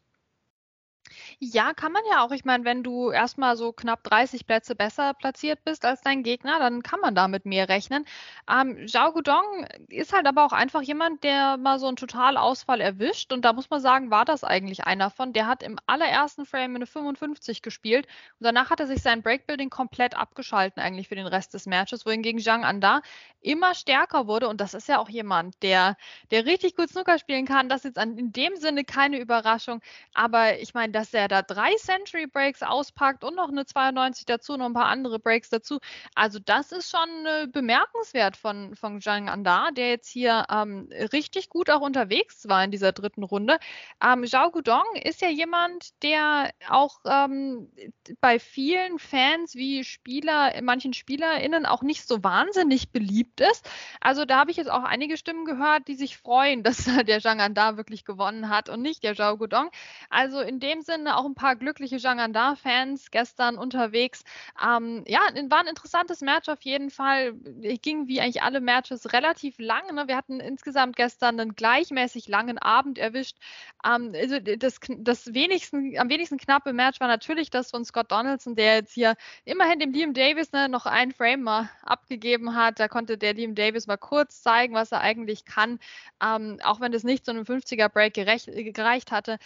Ja, 1.43 1.73
kann 1.73 1.91
man 1.91 2.03
ja 2.11 2.23
auch. 2.23 2.29
Ich 2.31 2.45
meine, 2.45 2.65
wenn 2.65 2.83
du 2.83 3.09
erstmal 3.09 3.57
so 3.57 3.73
knapp 3.73 4.03
30 4.03 4.45
Plätze 4.45 4.75
besser 4.75 5.15
platziert 5.15 5.63
bist 5.63 5.85
als 5.85 6.01
dein 6.01 6.21
Gegner, 6.21 6.59
dann 6.59 6.83
kann 6.83 6.99
man 6.99 7.15
damit 7.15 7.45
mehr 7.47 7.67
rechnen. 7.67 8.05
Ähm, 8.47 8.87
Zhao 8.87 9.11
Gudong 9.11 9.65
ist 9.89 10.13
halt 10.13 10.27
aber 10.27 10.45
auch 10.45 10.51
einfach 10.51 10.83
jemand, 10.83 11.23
der 11.23 11.57
mal 11.57 11.79
so 11.79 11.87
einen 11.87 11.95
Totalausfall 11.95 12.79
erwischt. 12.79 13.33
Und 13.33 13.43
da 13.43 13.53
muss 13.53 13.71
man 13.71 13.81
sagen, 13.81 14.11
war 14.11 14.23
das 14.23 14.43
eigentlich 14.43 14.83
einer 14.85 15.09
von. 15.09 15.33
Der 15.33 15.47
hat 15.47 15.63
im 15.63 15.79
allerersten 15.87 16.45
Frame 16.45 16.75
eine 16.75 16.85
55 16.85 17.63
gespielt 17.63 18.05
und 18.39 18.45
danach 18.45 18.69
hat 18.69 18.79
er 18.79 18.85
sich 18.85 19.01
sein 19.01 19.23
Breakbuilding 19.23 19.71
komplett 19.71 20.15
abgeschalten 20.15 20.79
eigentlich 20.79 21.07
für 21.07 21.15
den 21.15 21.25
Rest 21.25 21.55
des 21.55 21.65
Matches, 21.65 22.05
wohingegen 22.05 22.39
Zhang 22.39 22.63
Anda 22.63 23.01
immer 23.41 23.73
stärker 23.73 24.27
wurde. 24.27 24.47
Und 24.47 24.61
das 24.61 24.75
ist 24.75 24.87
ja 24.87 24.99
auch 24.99 25.09
jemand, 25.09 25.61
der, 25.63 25.97
der 26.29 26.45
richtig 26.45 26.75
gut 26.75 26.89
Snooker 26.89 27.17
spielen 27.17 27.47
kann. 27.47 27.67
Das 27.67 27.83
ist 27.83 27.95
jetzt 27.97 28.03
in 28.19 28.31
dem 28.31 28.55
Sinne 28.57 28.83
keine 28.85 29.17
Überraschung. 29.19 29.81
Aber 30.13 30.59
ich 30.59 30.73
meine, 30.75 30.91
dass 30.91 31.13
er 31.15 31.27
da 31.31 31.41
drei 31.41 31.73
Century 31.75 32.27
Breaks 32.27 32.61
auspackt 32.61 33.23
und 33.23 33.35
noch 33.35 33.49
eine 33.49 33.65
92 33.65 34.25
dazu, 34.25 34.57
noch 34.57 34.65
ein 34.65 34.73
paar 34.73 34.87
andere 34.87 35.19
Breaks 35.19 35.49
dazu. 35.49 35.79
Also 36.15 36.39
das 36.39 36.71
ist 36.71 36.89
schon 36.89 37.25
äh, 37.25 37.47
bemerkenswert 37.47 38.35
von, 38.35 38.75
von 38.75 39.01
Zhang 39.01 39.29
Anda, 39.29 39.71
der 39.71 39.89
jetzt 39.89 40.09
hier 40.09 40.45
ähm, 40.51 40.89
richtig 41.13 41.49
gut 41.49 41.69
auch 41.69 41.81
unterwegs 41.81 42.47
war 42.47 42.63
in 42.63 42.71
dieser 42.71 42.91
dritten 42.91 43.23
Runde. 43.23 43.57
Ähm, 44.03 44.25
Zhao 44.25 44.51
Gudong 44.51 44.83
ist 45.01 45.21
ja 45.21 45.29
jemand, 45.29 46.01
der 46.03 46.51
auch 46.67 46.99
ähm, 47.05 47.71
bei 48.19 48.39
vielen 48.39 48.99
Fans 48.99 49.55
wie 49.55 49.83
Spieler, 49.83 50.53
manchen 50.61 50.93
SpielerInnen 50.93 51.65
auch 51.65 51.81
nicht 51.81 52.07
so 52.07 52.23
wahnsinnig 52.23 52.91
beliebt 52.91 53.39
ist. 53.39 53.69
Also 54.01 54.25
da 54.25 54.39
habe 54.39 54.51
ich 54.51 54.57
jetzt 54.57 54.69
auch 54.69 54.83
einige 54.83 55.17
Stimmen 55.17 55.45
gehört, 55.45 55.87
die 55.87 55.95
sich 55.95 56.17
freuen, 56.17 56.63
dass 56.63 56.89
der 57.05 57.21
Zhang 57.21 57.39
Anda 57.39 57.77
wirklich 57.77 58.03
gewonnen 58.03 58.49
hat 58.49 58.67
und 58.67 58.81
nicht 58.81 59.03
der 59.03 59.15
Zhao 59.15 59.37
Gudong. 59.37 59.69
Also 60.09 60.41
in 60.41 60.59
dem 60.59 60.81
Sinne 60.81 61.10
auch 61.17 61.25
ein 61.25 61.35
paar 61.35 61.55
glückliche 61.55 61.97
Jangandar-Fans 61.97 63.11
gestern 63.11 63.57
unterwegs. 63.57 64.23
Ähm, 64.61 65.03
ja, 65.07 65.19
war 65.49 65.59
ein 65.59 65.67
interessantes 65.67 66.21
Match 66.21 66.49
auf 66.49 66.61
jeden 66.61 66.89
Fall. 66.89 67.33
Ging 67.81 68.07
wie 68.07 68.21
eigentlich 68.21 68.43
alle 68.43 68.61
Matches 68.61 69.13
relativ 69.13 69.59
lang. 69.59 69.93
Ne? 69.93 70.07
Wir 70.07 70.17
hatten 70.17 70.39
insgesamt 70.39 70.95
gestern 70.95 71.39
einen 71.39 71.55
gleichmäßig 71.55 72.27
langen 72.27 72.57
Abend 72.57 72.97
erwischt. 72.97 73.37
Ähm, 73.85 74.13
also 74.15 74.39
das, 74.39 74.79
das 74.97 75.33
wenigsten, 75.33 75.97
am 75.97 76.09
wenigsten 76.09 76.37
knappe 76.37 76.73
Match 76.73 76.99
war 76.99 77.07
natürlich 77.07 77.49
das 77.49 77.71
von 77.71 77.85
Scott 77.85 78.11
Donaldson, 78.11 78.55
der 78.55 78.75
jetzt 78.75 78.93
hier 78.93 79.15
immerhin 79.45 79.79
dem 79.79 79.91
Liam 79.91 80.13
Davis 80.13 80.51
ne, 80.51 80.69
noch 80.69 80.85
ein 80.85 81.11
Frame 81.11 81.41
mal 81.43 81.69
abgegeben 81.83 82.55
hat. 82.55 82.79
Da 82.79 82.87
konnte 82.87 83.17
der 83.17 83.33
Liam 83.33 83.55
Davis 83.55 83.87
mal 83.87 83.97
kurz 83.97 84.41
zeigen, 84.41 84.73
was 84.73 84.91
er 84.91 85.01
eigentlich 85.01 85.45
kann, 85.45 85.79
ähm, 86.23 86.59
auch 86.63 86.79
wenn 86.79 86.91
das 86.91 87.03
nicht 87.03 87.25
zu 87.25 87.31
einem 87.31 87.43
50er 87.43 87.89
Break 87.89 88.13
gerecht, 88.13 88.49
gereicht 88.73 89.11
hatte. 89.11 89.37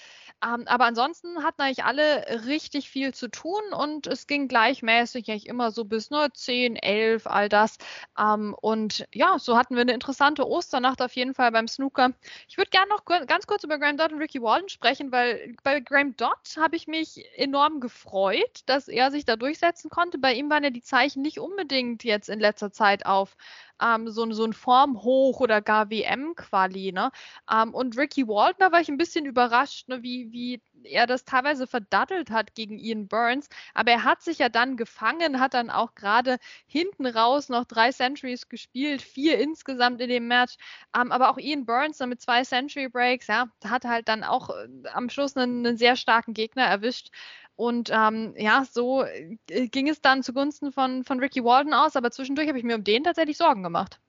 Ähm, 0.43 0.67
aber 0.67 0.85
ansonsten 0.85 1.43
hat 1.43 1.54
hatten 1.55 1.67
eigentlich 1.67 1.85
alle 1.85 2.45
richtig 2.45 2.89
viel 2.89 3.13
zu 3.13 3.29
tun 3.29 3.61
und 3.71 4.07
es 4.07 4.27
ging 4.27 4.47
gleichmäßig 4.47 5.29
eigentlich 5.29 5.47
immer 5.47 5.71
so 5.71 5.85
bis 5.85 6.09
nur 6.09 6.33
10, 6.33 6.75
11, 6.75 7.27
all 7.27 7.49
das. 7.49 7.77
Ähm, 8.19 8.55
und 8.61 9.05
ja, 9.13 9.39
so 9.39 9.57
hatten 9.57 9.75
wir 9.75 9.81
eine 9.81 9.93
interessante 9.93 10.47
Osternacht 10.47 11.01
auf 11.01 11.13
jeden 11.13 11.33
Fall 11.33 11.51
beim 11.51 11.67
Snooker. 11.67 12.11
Ich 12.47 12.57
würde 12.57 12.71
gerne 12.71 12.89
noch 12.89 13.05
ganz 13.05 13.47
kurz 13.47 13.63
über 13.63 13.79
Graham 13.79 13.97
Dodd 13.97 14.11
und 14.11 14.19
Ricky 14.19 14.41
Walden 14.41 14.69
sprechen, 14.69 15.11
weil 15.11 15.55
bei 15.63 15.79
Graham 15.79 16.15
Dodd 16.17 16.57
habe 16.57 16.75
ich 16.75 16.87
mich 16.87 17.23
enorm 17.37 17.79
gefreut, 17.79 18.61
dass 18.65 18.87
er 18.87 19.11
sich 19.11 19.25
da 19.25 19.35
durchsetzen 19.35 19.89
konnte. 19.89 20.17
Bei 20.17 20.33
ihm 20.33 20.49
waren 20.49 20.63
ja 20.63 20.69
die 20.69 20.83
Zeichen 20.83 21.21
nicht 21.21 21.39
unbedingt 21.39 22.03
jetzt 22.03 22.29
in 22.29 22.39
letzter 22.39 22.71
Zeit 22.71 23.05
auf 23.05 23.37
ähm, 23.81 24.09
so, 24.09 24.29
so 24.31 24.43
ein 24.43 24.53
Formhoch 24.53 25.39
oder 25.39 25.61
gar 25.61 25.89
WM-Quali. 25.89 26.91
Ne? 26.91 27.11
Ähm, 27.51 27.73
und 27.73 27.97
Ricky 27.97 28.27
Waldner 28.27 28.71
war 28.71 28.81
ich 28.81 28.89
ein 28.89 28.97
bisschen 28.97 29.25
überrascht, 29.25 29.87
ne, 29.89 30.03
wie, 30.03 30.31
wie 30.31 30.61
er 30.85 31.07
das 31.07 31.25
teilweise 31.25 31.67
verdattelt 31.67 32.31
hat 32.31 32.55
gegen 32.55 32.77
Ian 32.79 33.07
Burns. 33.07 33.49
Aber 33.73 33.91
er 33.91 34.03
hat 34.03 34.21
sich 34.21 34.39
ja 34.39 34.49
dann 34.49 34.77
gefangen, 34.77 35.39
hat 35.39 35.53
dann 35.53 35.69
auch 35.69 35.95
gerade 35.95 36.37
hinten 36.67 37.05
raus 37.05 37.49
noch 37.49 37.65
drei 37.65 37.91
Centuries 37.91 38.49
gespielt, 38.49 39.01
vier 39.01 39.39
insgesamt 39.39 40.01
in 40.01 40.09
dem 40.09 40.27
Match. 40.27 40.55
Ähm, 40.95 41.11
aber 41.11 41.29
auch 41.29 41.37
Ian 41.37 41.65
Burns 41.65 41.97
dann 41.97 42.09
mit 42.09 42.21
zwei 42.21 42.43
Century 42.43 42.87
Breaks, 42.89 43.27
ja, 43.27 43.47
hat 43.63 43.85
halt 43.85 44.07
dann 44.07 44.23
auch 44.23 44.49
äh, 44.49 44.67
am 44.93 45.09
Schluss 45.09 45.35
einen, 45.37 45.65
einen 45.65 45.77
sehr 45.77 45.95
starken 45.95 46.33
Gegner 46.33 46.63
erwischt. 46.63 47.09
Und 47.55 47.89
ähm, 47.91 48.33
ja, 48.37 48.65
so 48.65 49.03
äh, 49.03 49.37
ging 49.67 49.87
es 49.89 50.01
dann 50.01 50.23
zugunsten 50.23 50.71
von, 50.71 51.03
von 51.03 51.19
Ricky 51.19 51.43
Walden 51.43 51.73
aus, 51.73 51.95
aber 51.95 52.11
zwischendurch 52.11 52.47
habe 52.47 52.57
ich 52.57 52.65
mir 52.65 52.75
um 52.75 52.83
den 52.83 53.03
tatsächlich 53.03 53.37
Sorgen 53.37 53.63
gemacht. 53.63 53.99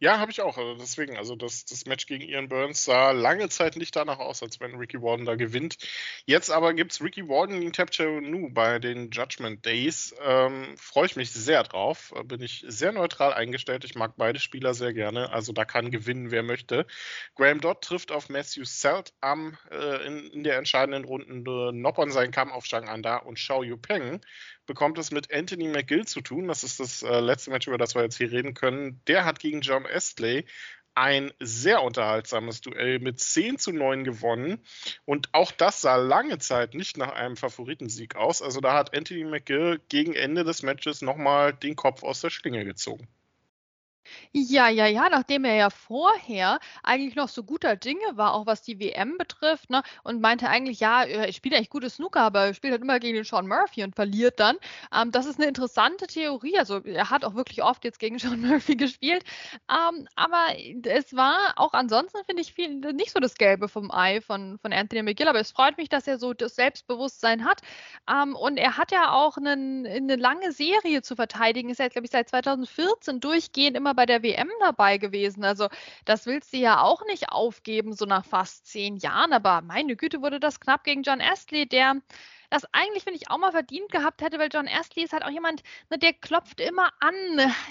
Ja, 0.00 0.20
habe 0.20 0.30
ich 0.30 0.40
auch. 0.40 0.56
Also 0.56 0.74
deswegen, 0.76 1.16
also 1.16 1.34
das, 1.34 1.64
das 1.64 1.84
Match 1.86 2.06
gegen 2.06 2.22
Ian 2.22 2.48
Burns 2.48 2.84
sah 2.84 3.10
lange 3.10 3.48
Zeit 3.48 3.76
nicht 3.76 3.96
danach 3.96 4.20
aus, 4.20 4.44
als 4.44 4.60
wenn 4.60 4.76
Ricky 4.76 5.02
Warden 5.02 5.24
da 5.24 5.34
gewinnt. 5.34 5.76
Jetzt 6.24 6.50
aber 6.50 6.72
gibt 6.72 6.92
es 6.92 7.02
Ricky 7.02 7.28
Warden 7.28 7.58
gegen 7.58 7.72
Tapcho 7.72 8.20
Nu 8.20 8.48
bei 8.52 8.78
den 8.78 9.10
Judgment 9.10 9.66
Days. 9.66 10.14
Ähm, 10.22 10.76
Freue 10.78 11.06
ich 11.06 11.16
mich 11.16 11.32
sehr 11.32 11.64
drauf. 11.64 12.14
Bin 12.26 12.40
ich 12.40 12.64
sehr 12.68 12.92
neutral 12.92 13.34
eingestellt. 13.34 13.84
Ich 13.84 13.96
mag 13.96 14.12
beide 14.16 14.38
Spieler 14.38 14.72
sehr 14.72 14.92
gerne. 14.92 15.32
Also 15.32 15.52
da 15.52 15.64
kann 15.64 15.90
gewinnen, 15.90 16.30
wer 16.30 16.44
möchte. 16.44 16.86
Graham 17.34 17.60
Dodd 17.60 17.82
trifft 17.82 18.12
auf 18.12 18.28
Matthew 18.28 18.64
Selt 18.66 19.12
am, 19.20 19.58
äh, 19.72 20.06
in, 20.06 20.28
in, 20.28 20.44
der 20.44 20.58
entscheidenden 20.58 21.06
Runde 21.06 21.72
Noppon 21.72 22.12
seinen 22.12 22.30
Kamm 22.30 22.52
auf 22.52 22.66
Shang 22.66 22.88
Anda 22.88 23.16
und 23.16 23.34
Xiao 23.34 23.64
Yu 23.64 23.76
Peng 23.76 24.20
bekommt 24.68 24.98
es 24.98 25.10
mit 25.10 25.34
Anthony 25.34 25.66
McGill 25.66 26.06
zu 26.06 26.20
tun. 26.20 26.46
Das 26.46 26.62
ist 26.62 26.78
das 26.78 27.02
äh, 27.02 27.18
letzte 27.18 27.50
Match, 27.50 27.66
über 27.66 27.78
das 27.78 27.96
wir 27.96 28.02
jetzt 28.02 28.18
hier 28.18 28.30
reden 28.30 28.54
können. 28.54 29.00
Der 29.08 29.24
hat 29.24 29.40
gegen 29.40 29.62
John 29.62 29.84
Estley 29.84 30.44
ein 30.94 31.32
sehr 31.40 31.82
unterhaltsames 31.82 32.60
Duell 32.60 32.98
mit 32.98 33.18
10 33.18 33.58
zu 33.58 33.72
9 33.72 34.04
gewonnen. 34.04 34.64
Und 35.04 35.28
auch 35.32 35.52
das 35.52 35.80
sah 35.80 35.96
lange 35.96 36.38
Zeit 36.38 36.74
nicht 36.74 36.96
nach 36.96 37.12
einem 37.12 37.36
Favoritensieg 37.36 38.14
aus. 38.16 38.42
Also 38.42 38.60
da 38.60 38.74
hat 38.74 38.96
Anthony 38.96 39.24
McGill 39.24 39.80
gegen 39.88 40.14
Ende 40.14 40.44
des 40.44 40.62
Matches 40.62 41.02
nochmal 41.02 41.52
den 41.52 41.74
Kopf 41.76 42.02
aus 42.02 42.20
der 42.20 42.30
Schlinge 42.30 42.64
gezogen. 42.64 43.08
Ja, 44.32 44.68
ja, 44.68 44.86
ja, 44.86 45.08
nachdem 45.08 45.44
er 45.44 45.54
ja 45.54 45.70
vorher 45.70 46.58
eigentlich 46.82 47.16
noch 47.16 47.28
so 47.28 47.42
guter 47.42 47.76
Dinge 47.76 48.16
war, 48.16 48.34
auch 48.34 48.46
was 48.46 48.62
die 48.62 48.78
WM 48.78 49.18
betrifft, 49.18 49.70
ne, 49.70 49.82
und 50.02 50.20
meinte 50.20 50.48
eigentlich, 50.48 50.80
ja, 50.80 51.04
er 51.04 51.32
spielt 51.32 51.54
eigentlich 51.54 51.70
gutes 51.70 51.96
Snooker, 51.96 52.20
aber 52.22 52.46
er 52.46 52.54
spielt 52.54 52.72
halt 52.72 52.82
immer 52.82 53.00
gegen 53.00 53.14
den 53.16 53.24
Sean 53.24 53.46
Murphy 53.48 53.84
und 53.84 53.94
verliert 53.94 54.40
dann. 54.40 54.56
Ähm, 54.94 55.10
das 55.12 55.26
ist 55.26 55.38
eine 55.38 55.48
interessante 55.48 56.06
Theorie. 56.06 56.58
Also 56.58 56.78
er 56.84 57.10
hat 57.10 57.24
auch 57.24 57.34
wirklich 57.34 57.62
oft 57.62 57.84
jetzt 57.84 57.98
gegen 57.98 58.18
Sean 58.18 58.40
Murphy 58.40 58.76
gespielt. 58.76 59.24
Ähm, 59.70 60.08
aber 60.16 60.46
es 60.84 61.14
war 61.14 61.54
auch 61.56 61.72
ansonsten, 61.72 62.18
finde 62.26 62.42
ich, 62.42 62.52
viel, 62.52 62.74
nicht 62.92 63.12
so 63.12 63.20
das 63.20 63.34
Gelbe 63.34 63.68
vom 63.68 63.90
Ei 63.90 64.20
von, 64.20 64.58
von 64.58 64.72
Anthony 64.72 65.02
McGill, 65.02 65.28
aber 65.28 65.40
es 65.40 65.52
freut 65.52 65.76
mich, 65.76 65.88
dass 65.88 66.06
er 66.06 66.18
so 66.18 66.32
das 66.34 66.54
Selbstbewusstsein 66.56 67.44
hat. 67.44 67.60
Ähm, 68.10 68.34
und 68.36 68.56
er 68.56 68.76
hat 68.76 68.92
ja 68.92 69.12
auch 69.12 69.36
einen, 69.36 69.86
eine 69.86 70.16
lange 70.16 70.52
Serie 70.52 71.02
zu 71.02 71.16
verteidigen. 71.16 71.70
Ist 71.70 71.78
ja, 71.78 71.88
glaube 71.88 72.06
ich, 72.06 72.10
seit 72.12 72.28
2014 72.28 73.20
durchgehend 73.20 73.76
immer 73.76 73.94
bei 73.98 74.06
der 74.06 74.22
WM 74.22 74.48
dabei 74.60 74.96
gewesen. 74.96 75.42
Also 75.44 75.68
das 76.04 76.24
willst 76.24 76.52
du 76.52 76.58
ja 76.58 76.82
auch 76.82 77.04
nicht 77.06 77.30
aufgeben, 77.30 77.94
so 77.94 78.04
nach 78.04 78.24
fast 78.24 78.64
zehn 78.64 78.96
Jahren. 78.96 79.32
Aber 79.32 79.60
meine 79.60 79.96
Güte, 79.96 80.22
wurde 80.22 80.38
das 80.38 80.60
knapp 80.60 80.84
gegen 80.84 81.02
John 81.02 81.20
Astley, 81.20 81.68
der 81.68 81.96
das 82.50 82.64
eigentlich, 82.72 83.04
finde 83.04 83.18
ich, 83.18 83.30
auch 83.30 83.38
mal 83.38 83.52
verdient 83.52 83.90
gehabt 83.90 84.22
hätte, 84.22 84.38
weil 84.38 84.48
John 84.52 84.68
Astley 84.68 85.04
ist 85.04 85.12
halt 85.12 85.24
auch 85.24 85.30
jemand, 85.30 85.62
ne, 85.90 85.98
der 85.98 86.12
klopft 86.12 86.60
immer 86.60 86.90
an. 87.00 87.14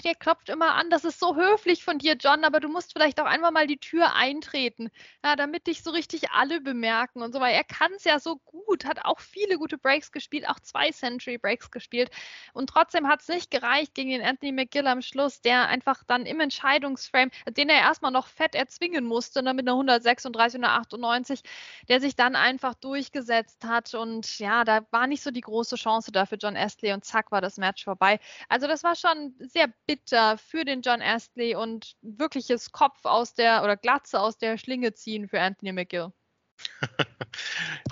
Der 0.04 0.14
klopft 0.14 0.48
immer 0.48 0.74
an. 0.74 0.90
Das 0.90 1.04
ist 1.04 1.18
so 1.18 1.36
höflich 1.36 1.84
von 1.84 1.98
dir, 1.98 2.14
John, 2.14 2.44
aber 2.44 2.60
du 2.60 2.68
musst 2.68 2.92
vielleicht 2.92 3.20
auch 3.20 3.26
einfach 3.26 3.50
mal 3.50 3.66
die 3.66 3.78
Tür 3.78 4.14
eintreten, 4.14 4.90
ja, 5.24 5.36
damit 5.36 5.66
dich 5.66 5.82
so 5.82 5.90
richtig 5.90 6.30
alle 6.30 6.60
bemerken 6.60 7.22
und 7.22 7.32
so, 7.32 7.40
weil 7.40 7.54
er 7.54 7.64
kann 7.64 7.92
es 7.94 8.04
ja 8.04 8.18
so 8.18 8.36
gut, 8.38 8.84
hat 8.84 9.04
auch 9.04 9.20
viele 9.20 9.58
gute 9.58 9.78
Breaks 9.78 10.12
gespielt, 10.12 10.48
auch 10.48 10.60
zwei 10.60 10.90
Century 10.90 11.38
Breaks 11.38 11.70
gespielt 11.70 12.10
und 12.52 12.68
trotzdem 12.68 13.08
hat 13.08 13.20
es 13.20 13.28
nicht 13.28 13.50
gereicht 13.50 13.94
gegen 13.94 14.10
den 14.10 14.22
Anthony 14.22 14.52
McGill 14.52 14.86
am 14.86 15.02
Schluss, 15.02 15.40
der 15.40 15.68
einfach 15.68 16.04
dann 16.04 16.26
im 16.26 16.40
Entscheidungsframe, 16.40 17.30
den 17.50 17.68
er 17.68 17.80
erstmal 17.80 18.12
noch 18.12 18.26
fett 18.28 18.54
erzwingen 18.54 19.04
musste, 19.04 19.42
ne, 19.42 19.54
mit 19.54 19.66
einer 19.66 19.72
136 19.72 20.58
und 20.58 20.64
einer 20.64 20.74
98, 20.78 21.42
der 21.88 22.00
sich 22.00 22.16
dann 22.16 22.36
einfach 22.36 22.74
durchgesetzt 22.74 23.64
hat 23.64 23.94
und 23.94 24.38
ja, 24.38 24.64
da 24.68 24.86
war 24.90 25.06
nicht 25.06 25.22
so 25.22 25.30
die 25.30 25.40
große 25.40 25.76
Chance 25.76 26.12
da 26.12 26.26
für 26.26 26.36
John 26.36 26.56
Astley 26.56 26.92
und 26.92 27.04
zack 27.04 27.32
war 27.32 27.40
das 27.40 27.56
Match 27.56 27.84
vorbei. 27.84 28.20
Also 28.48 28.66
das 28.66 28.84
war 28.84 28.94
schon 28.94 29.34
sehr 29.38 29.68
bitter 29.86 30.36
für 30.36 30.64
den 30.64 30.82
John 30.82 31.00
Astley 31.00 31.54
und 31.54 31.96
wirkliches 32.02 32.70
Kopf 32.70 33.04
aus 33.04 33.34
der 33.34 33.64
oder 33.64 33.76
Glatze 33.76 34.20
aus 34.20 34.36
der 34.36 34.58
Schlinge 34.58 34.92
ziehen 34.92 35.28
für 35.28 35.40
Anthony 35.40 35.72
McGill. 35.72 36.12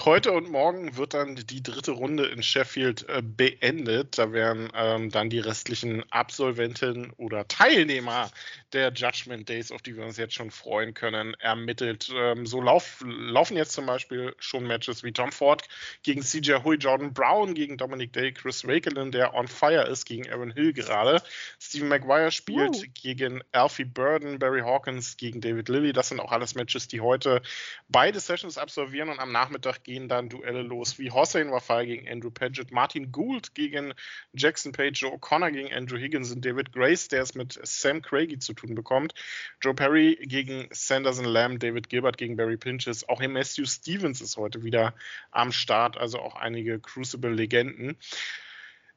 Heute 0.06 0.30
und 0.30 0.48
morgen 0.52 0.96
wird 0.96 1.14
dann 1.14 1.34
die 1.34 1.64
dritte 1.64 1.90
Runde 1.90 2.26
in 2.26 2.40
Sheffield 2.40 3.08
äh, 3.08 3.22
beendet. 3.24 4.18
Da 4.18 4.32
werden 4.32 4.70
ähm, 4.72 5.10
dann 5.10 5.30
die 5.30 5.40
restlichen 5.40 6.04
Absolventen 6.12 7.10
oder 7.16 7.48
Teilnehmer 7.48 8.30
der 8.72 8.92
Judgment 8.92 9.48
Days, 9.48 9.72
auf 9.72 9.82
die 9.82 9.96
wir 9.96 10.04
uns 10.04 10.16
jetzt 10.16 10.34
schon 10.34 10.52
freuen 10.52 10.94
können, 10.94 11.34
ermittelt. 11.40 12.08
Ähm, 12.14 12.46
so 12.46 12.60
lauf, 12.60 13.02
laufen 13.04 13.56
jetzt 13.56 13.72
zum 13.72 13.86
Beispiel 13.86 14.32
schon 14.38 14.64
Matches 14.64 15.02
wie 15.02 15.10
Tom 15.10 15.32
Ford 15.32 15.66
gegen 16.04 16.22
CJ 16.22 16.62
Hui, 16.62 16.76
Jordan 16.76 17.12
Brown 17.12 17.54
gegen 17.54 17.76
Dominic 17.76 18.12
Day, 18.12 18.30
Chris 18.30 18.64
Wakelin, 18.64 19.10
der 19.10 19.34
on 19.34 19.48
fire 19.48 19.88
ist 19.88 20.04
gegen 20.04 20.30
Aaron 20.30 20.52
Hill 20.52 20.72
gerade. 20.72 21.20
Stephen 21.58 21.88
Maguire 21.88 22.30
spielt 22.30 22.76
uh. 22.76 22.84
gegen 22.94 23.42
Alfie 23.50 23.84
Burden, 23.84 24.38
Barry 24.38 24.60
Hawkins 24.60 25.16
gegen 25.16 25.40
David 25.40 25.68
Lilly. 25.68 25.92
Das 25.92 26.10
sind 26.10 26.20
auch 26.20 26.30
alles 26.30 26.54
Matches, 26.54 26.86
die 26.86 27.00
heute 27.00 27.42
beide 27.88 28.20
Sessions 28.20 28.56
absolvieren 28.56 29.08
und 29.08 29.18
am 29.18 29.32
Nachmittag 29.32 29.82
gehen 29.82 29.95
dann 30.08 30.28
Duelle 30.28 30.62
los 30.62 30.98
wie 30.98 31.10
Hossein 31.10 31.50
Wafai 31.50 31.86
gegen 31.86 32.08
Andrew 32.08 32.30
Paget, 32.30 32.70
Martin 32.70 33.10
Gould 33.10 33.54
gegen 33.54 33.94
Jackson 34.34 34.72
Page, 34.72 35.00
Joe 35.00 35.12
O'Connor 35.12 35.50
gegen 35.50 35.72
Andrew 35.72 35.96
Higgins 35.96 36.30
und 36.30 36.44
David 36.44 36.72
Grace, 36.72 37.08
der 37.08 37.22
es 37.22 37.34
mit 37.34 37.58
Sam 37.62 38.02
Craigie 38.02 38.38
zu 38.38 38.52
tun 38.52 38.74
bekommt. 38.74 39.14
Joe 39.60 39.74
Perry 39.74 40.18
gegen 40.20 40.68
Sanderson 40.70 41.24
Lamb, 41.24 41.60
David 41.60 41.88
Gilbert 41.88 42.18
gegen 42.18 42.36
Barry 42.36 42.56
Pinches. 42.56 43.08
Auch 43.08 43.20
Matthew 43.26 43.64
Stevens 43.64 44.20
ist 44.20 44.36
heute 44.36 44.62
wieder 44.62 44.94
am 45.30 45.50
Start, 45.50 45.96
also 45.96 46.20
auch 46.20 46.36
einige 46.36 46.78
Crucible-Legenden. 46.78 47.96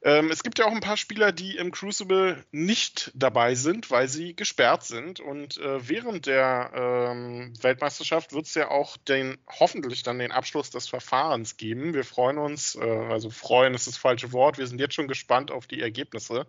Ähm, 0.02 0.30
es 0.30 0.42
gibt 0.42 0.58
ja 0.58 0.64
auch 0.64 0.72
ein 0.72 0.80
paar 0.80 0.96
Spieler, 0.96 1.30
die 1.30 1.56
im 1.56 1.72
Crucible 1.72 2.42
nicht 2.52 3.10
dabei 3.14 3.54
sind, 3.54 3.90
weil 3.90 4.08
sie 4.08 4.34
gesperrt 4.34 4.82
sind. 4.84 5.20
Und 5.20 5.58
äh, 5.58 5.88
während 5.88 6.26
der 6.26 6.70
ähm, 6.74 7.52
Weltmeisterschaft 7.60 8.32
wird 8.32 8.46
es 8.46 8.54
ja 8.54 8.70
auch 8.70 8.96
den, 8.96 9.36
hoffentlich 9.46 10.02
dann 10.02 10.18
den 10.18 10.32
Abschluss 10.32 10.70
des 10.70 10.88
Verfahrens 10.88 11.58
geben. 11.58 11.92
Wir 11.92 12.04
freuen 12.04 12.38
uns, 12.38 12.76
äh, 12.76 12.80
also 12.80 13.28
freuen 13.28 13.74
ist 13.74 13.86
das 13.86 13.98
falsche 13.98 14.32
Wort. 14.32 14.56
Wir 14.56 14.66
sind 14.66 14.80
jetzt 14.80 14.94
schon 14.94 15.08
gespannt 15.08 15.50
auf 15.50 15.66
die 15.66 15.82
Ergebnisse, 15.82 16.46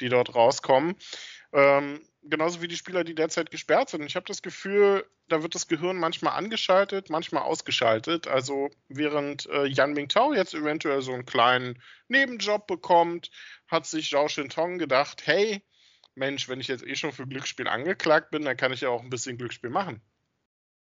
die 0.00 0.08
dort 0.08 0.34
rauskommen. 0.34 0.94
Ähm, 1.52 2.00
genauso 2.28 2.62
wie 2.62 2.68
die 2.68 2.76
Spieler, 2.76 3.04
die 3.04 3.14
derzeit 3.14 3.50
gesperrt 3.50 3.90
sind. 3.90 4.02
Ich 4.04 4.16
habe 4.16 4.26
das 4.26 4.42
Gefühl, 4.42 5.06
da 5.28 5.42
wird 5.42 5.54
das 5.54 5.68
Gehirn 5.68 5.96
manchmal 5.96 6.36
angeschaltet, 6.36 7.10
manchmal 7.10 7.42
ausgeschaltet. 7.42 8.26
Also 8.28 8.70
während 8.88 9.46
äh, 9.46 9.66
Yan 9.66 9.92
Mingtao 9.92 10.34
jetzt 10.34 10.54
eventuell 10.54 11.02
so 11.02 11.12
einen 11.12 11.26
kleinen 11.26 11.82
Nebenjob 12.08 12.66
bekommt, 12.66 13.30
hat 13.68 13.86
sich 13.86 14.10
Zhao 14.10 14.28
Shintong 14.28 14.78
gedacht, 14.78 15.26
hey, 15.26 15.62
Mensch, 16.14 16.48
wenn 16.48 16.60
ich 16.60 16.68
jetzt 16.68 16.86
eh 16.86 16.94
schon 16.94 17.12
für 17.12 17.26
Glücksspiel 17.26 17.68
angeklagt 17.68 18.30
bin, 18.30 18.44
dann 18.44 18.56
kann 18.56 18.72
ich 18.72 18.82
ja 18.82 18.88
auch 18.88 19.02
ein 19.02 19.10
bisschen 19.10 19.36
Glücksspiel 19.36 19.70
machen. 19.70 20.00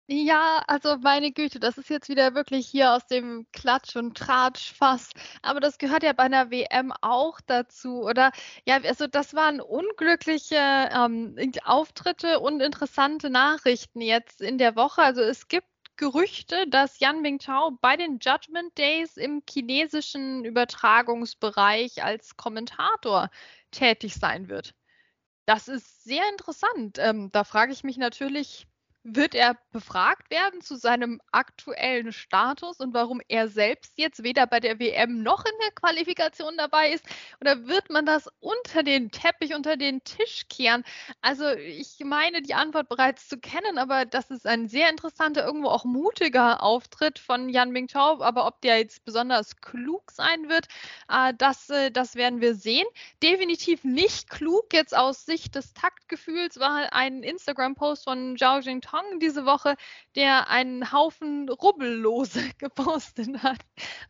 Ja, 0.07 0.61
also 0.67 0.97
meine 0.97 1.31
Güte, 1.31 1.59
das 1.59 1.77
ist 1.79 1.89
jetzt 1.89 2.09
wieder 2.09 2.35
wirklich 2.35 2.67
hier 2.67 2.93
aus 2.93 3.07
dem 3.07 3.47
Klatsch- 3.51 3.95
und 3.95 4.15
Tratsch-Fass. 4.15 5.09
Aber 5.41 5.59
das 5.59 5.79
gehört 5.79 6.03
ja 6.03 6.13
bei 6.13 6.23
einer 6.23 6.51
WM 6.51 6.91
auch 7.01 7.41
dazu, 7.41 8.03
oder? 8.03 8.31
Ja, 8.67 8.77
also 8.83 9.07
das 9.07 9.33
waren 9.33 9.59
unglückliche 9.61 10.55
ähm, 10.57 11.35
Auftritte 11.63 12.39
und 12.39 12.61
interessante 12.61 13.31
Nachrichten 13.31 13.99
jetzt 14.01 14.41
in 14.41 14.59
der 14.59 14.75
Woche. 14.75 15.01
Also 15.01 15.21
es 15.21 15.47
gibt 15.47 15.67
Gerüchte, 15.97 16.67
dass 16.67 16.99
Yan 16.99 17.21
Mingtao 17.21 17.71
bei 17.81 17.95
den 17.97 18.19
Judgment 18.21 18.77
Days 18.77 19.17
im 19.17 19.41
chinesischen 19.49 20.45
Übertragungsbereich 20.45 22.03
als 22.03 22.37
Kommentator 22.37 23.29
tätig 23.71 24.13
sein 24.15 24.49
wird. 24.49 24.75
Das 25.45 25.67
ist 25.67 26.03
sehr 26.03 26.23
interessant. 26.31 26.97
Ähm, 26.99 27.31
da 27.31 27.43
frage 27.43 27.71
ich 27.73 27.83
mich 27.83 27.97
natürlich, 27.97 28.67
wird 29.07 29.35
er 29.35 29.55
befragt 29.71 30.31
werden 30.31 30.61
zu 30.61 30.75
seinem 30.75 31.21
aktuellen 31.31 32.11
Status 32.11 32.79
und 32.79 32.95
warum 32.95 33.21
er 33.27 33.47
selbst 33.47 33.93
jetzt 33.97 34.23
weder 34.23 34.47
bei 34.47 34.59
der 34.59 34.79
WM 34.79 35.21
noch 35.21 35.45
in 35.45 35.51
der 35.61 35.71
Qualifikation 35.73 36.57
dabei 36.57 36.91
ist? 36.91 37.05
Oder 37.39 37.67
wird 37.67 37.91
man 37.91 38.07
das 38.07 38.27
unter 38.39 38.81
den 38.81 39.11
Teppich, 39.11 39.53
unter 39.53 39.77
den 39.77 40.03
Tisch 40.03 40.47
kehren? 40.49 40.83
Also 41.21 41.47
ich 41.49 41.99
meine 42.03 42.41
die 42.41 42.55
Antwort 42.55 42.89
bereits 42.89 43.29
zu 43.29 43.37
kennen, 43.37 43.77
aber 43.77 44.05
das 44.05 44.31
ist 44.31 44.47
ein 44.47 44.67
sehr 44.67 44.89
interessanter, 44.89 45.45
irgendwo 45.45 45.69
auch 45.69 45.85
mutiger 45.85 46.63
Auftritt 46.63 47.19
von 47.19 47.47
Yan 47.47 47.69
Mingtao. 47.69 48.23
Aber 48.23 48.47
ob 48.47 48.59
der 48.61 48.79
jetzt 48.79 49.05
besonders 49.05 49.57
klug 49.57 50.09
sein 50.09 50.49
wird, 50.49 50.65
äh, 51.09 51.31
das, 51.37 51.69
äh, 51.69 51.91
das 51.91 52.15
werden 52.15 52.41
wir 52.41 52.55
sehen. 52.55 52.87
Definitiv 53.21 53.83
nicht 53.83 54.31
klug 54.31 54.73
jetzt 54.73 54.97
aus 54.97 55.27
Sicht 55.27 55.53
des 55.53 55.75
Taktgefühls 55.75 56.59
war 56.59 56.91
ein 56.91 57.21
Instagram-Post 57.21 58.05
von 58.05 58.35
Zhao 58.35 58.57
Jingtao 58.61 58.94
Hong 58.95 59.19
diese 59.19 59.45
Woche, 59.45 59.75
der 60.15 60.49
einen 60.49 60.91
Haufen 60.91 61.49
Rubbellose 61.49 62.41
gepostet 62.57 63.43
hat. 63.43 63.59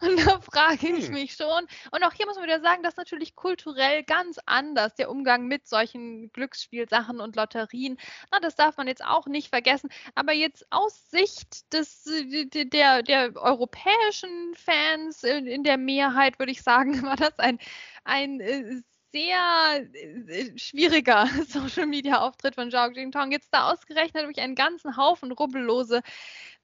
Und 0.01 0.25
da 0.25 0.39
frage 0.39 0.89
ich 0.89 1.08
hm. 1.08 1.13
mich 1.13 1.34
schon. 1.34 1.68
Und 1.92 2.04
auch 2.04 2.13
hier 2.13 2.25
muss 2.27 2.36
man 2.36 2.46
wieder 2.46 2.62
sagen, 2.62 2.84
das 2.84 2.94
ist 2.94 2.98
natürlich 2.98 3.36
kulturell 3.36 4.04
ganz 4.04 4.39
anders, 4.46 4.94
der 4.96 5.10
Umgang 5.10 5.48
mit 5.48 5.68
solchen 5.68 6.32
Glücksspielsachen 6.32 7.20
und 7.20 7.36
Lotterien. 7.36 7.98
Na, 8.32 8.39
das 8.39 8.56
darf 8.56 8.77
man 8.77 8.88
jetzt 8.88 9.04
auch 9.04 9.25
nicht 9.25 9.50
vergessen. 9.50 9.89
Aber 10.13 10.34
jetzt 10.34 10.65
aus 10.70 11.10
Sicht 11.10 11.74
des, 11.74 12.04
der, 12.06 13.01
der 13.01 13.36
europäischen 13.36 14.54
Fans 14.56 15.24
in, 15.24 15.48
in 15.48 15.63
der 15.63 15.77
Mehrheit, 15.77 16.38
würde 16.39 16.51
ich 16.51 16.62
sagen, 16.62 17.01
war 17.04 17.15
das 17.15 17.38
ein, 17.39 17.60
ein 18.04 18.39
äh, 18.39 18.82
sehr 19.15 19.88
äh, 20.27 20.57
schwieriger 20.57 21.25
Social 21.48 21.86
Media 21.86 22.19
Auftritt 22.19 22.55
von 22.55 22.69
Zhao 22.69 22.91
Jingtong. 22.91 23.31
Jetzt 23.31 23.53
da 23.53 23.72
ausgerechnet 23.72 24.25
durch 24.25 24.41
einen 24.41 24.55
ganzen 24.55 24.98
Haufen 24.98 25.31
Rubbellose 25.31 26.01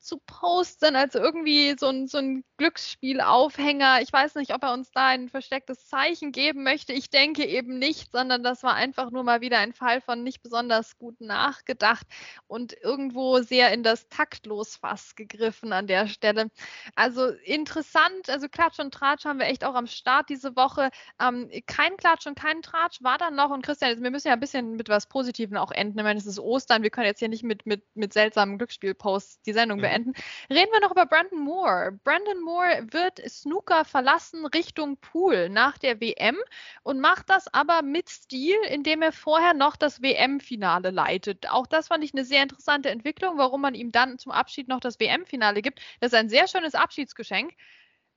zu 0.01 0.17
posten, 0.25 0.96
also 0.96 1.20
irgendwie 1.20 1.75
so 1.77 1.88
ein, 1.88 2.08
so 2.08 2.17
ein 2.17 2.43
Glücksspielaufhänger. 2.58 4.01
Ich 4.01 4.12
weiß 4.12 4.36
nicht, 4.36 4.53
ob 4.53 4.63
er 4.63 4.74
uns 4.74 4.91
da 4.91 5.08
ein 5.08 5.29
verstecktes 5.29 5.88
Zeichen 5.88 6.31
geben 6.31 6.63
möchte. 6.63 6.93
Ich 6.93 7.10
denke 7.10 7.46
eben 7.46 7.77
nicht, 7.77 8.12
sondern 8.12 8.43
das 8.43 8.63
war 8.63 8.74
einfach 8.74 9.12
nur 9.12 9.24
mal 9.24 9.41
wieder 9.41 9.60
ein 9.60 9.74
Fall 9.74 10.01
von 10.01 10.24
nicht 10.24 10.41
besonders 10.41 10.98
gut 10.98 11.22
nachgedacht 11.22 12.08
und 12.48 12.74
irgendwo 12.81 13.39
sehr 13.41 13.72
in 13.74 13.84
das 13.84 14.10
Taktlosfass 14.10 15.15
gegriffen 15.15 15.72
an 15.72 15.88
der 15.88 16.08
Stelle. 16.08 16.50
Also 16.96 17.27
interessant, 17.27 18.29
also 18.29 18.48
Klatsch 18.50 18.79
und 18.79 18.93
Tratsch 18.93 19.25
haben 19.25 19.39
wir 19.39 19.46
echt 19.46 19.63
auch 19.63 19.75
am 19.75 19.88
Start 19.88 20.29
diese 20.29 20.55
Woche. 20.55 20.89
Ähm, 21.20 21.50
kein 21.67 21.96
Klatsch 21.98 22.25
und 22.25 22.36
kein 22.36 22.62
Tratsch 22.62 23.01
war 23.01 23.17
dann 23.17 23.36
noch 23.36 23.51
und 23.51 23.63
Christian, 23.63 24.01
wir 24.01 24.12
müssen 24.12 24.29
ja 24.29 24.34
ein 24.34 24.39
bisschen 24.39 24.75
mit 24.75 24.89
was 24.89 25.08
Positivem 25.08 25.58
auch 25.58 25.72
enden. 25.72 25.98
Ich 26.00 26.03
meine, 26.03 26.20
es 26.20 26.25
ist 26.25 26.39
Ostern, 26.39 26.84
wir 26.84 26.89
können 26.89 27.08
jetzt 27.08 27.20
hier 27.20 27.29
nicht 27.29 27.43
mit, 27.43 27.65
mit, 27.65 27.84
mit 27.96 28.13
seltsamen 28.13 28.58
Glücksspielposts 28.58 29.41
die 29.43 29.53
Sendung 29.53 29.79
beenden. 29.79 29.90
Beenden. 29.91 30.13
Reden 30.50 30.71
wir 30.71 30.79
noch 30.81 30.91
über 30.91 31.05
Brandon 31.05 31.39
Moore. 31.39 32.00
Brandon 32.03 32.39
Moore 32.41 32.88
wird 32.91 33.19
Snooker 33.29 33.83
verlassen 33.83 34.45
Richtung 34.45 34.98
Pool 34.98 35.50
nach 35.50 35.77
der 35.77 36.00
WM 36.00 36.38
und 36.83 37.00
macht 37.01 37.29
das 37.29 37.53
aber 37.53 37.81
mit 37.81 38.10
Stil, 38.10 38.55
indem 38.69 39.01
er 39.01 39.12
vorher 39.12 39.53
noch 39.53 39.75
das 39.75 40.01
WM-Finale 40.01 40.91
leitet. 40.91 41.50
Auch 41.50 41.67
das 41.67 41.89
fand 41.89 42.03
ich 42.03 42.13
eine 42.13 42.24
sehr 42.25 42.43
interessante 42.43 42.89
Entwicklung, 42.89 43.38
warum 43.38 43.62
man 43.62 43.75
ihm 43.75 43.91
dann 43.91 44.17
zum 44.17 44.31
Abschied 44.31 44.67
noch 44.67 44.79
das 44.79 45.00
WM-Finale 45.00 45.62
gibt. 45.62 45.81
Das 46.00 46.13
ist 46.13 46.17
ein 46.17 46.29
sehr 46.29 46.48
schönes 46.48 46.75
Abschiedsgeschenk. 46.75 47.53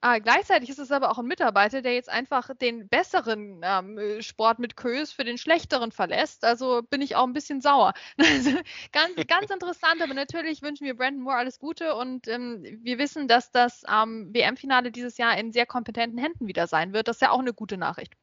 Ah, 0.07 0.19
gleichzeitig 0.19 0.69
ist 0.69 0.77
es 0.77 0.91
aber 0.91 1.09
auch 1.09 1.17
ein 1.17 1.25
Mitarbeiter, 1.25 1.81
der 1.81 1.95
jetzt 1.95 2.09
einfach 2.09 2.51
den 2.61 2.87
besseren 2.87 3.61
ähm, 3.63 4.21
Sport 4.21 4.59
mit 4.59 4.77
Kös 4.77 5.11
für 5.11 5.23
den 5.23 5.39
schlechteren 5.39 5.91
verlässt. 5.91 6.45
Also 6.45 6.83
bin 6.83 7.01
ich 7.01 7.15
auch 7.15 7.25
ein 7.25 7.33
bisschen 7.33 7.59
sauer. 7.59 7.91
Also 8.19 8.51
ganz, 8.91 9.15
ganz 9.27 9.49
interessant, 9.51 10.03
aber 10.03 10.13
natürlich 10.13 10.61
wünschen 10.61 10.85
wir 10.85 10.95
Brandon 10.95 11.23
Moore 11.23 11.37
alles 11.37 11.57
Gute 11.57 11.95
und 11.95 12.27
ähm, 12.27 12.63
wir 12.83 12.99
wissen, 12.99 13.27
dass 13.27 13.49
das 13.49 13.81
ähm, 13.91 14.31
WM-Finale 14.31 14.91
dieses 14.91 15.17
Jahr 15.17 15.35
in 15.39 15.51
sehr 15.51 15.65
kompetenten 15.65 16.19
Händen 16.19 16.45
wieder 16.45 16.67
sein 16.67 16.93
wird. 16.93 17.07
Das 17.07 17.15
ist 17.15 17.21
ja 17.21 17.31
auch 17.31 17.39
eine 17.39 17.55
gute 17.55 17.77
Nachricht. 17.77 18.13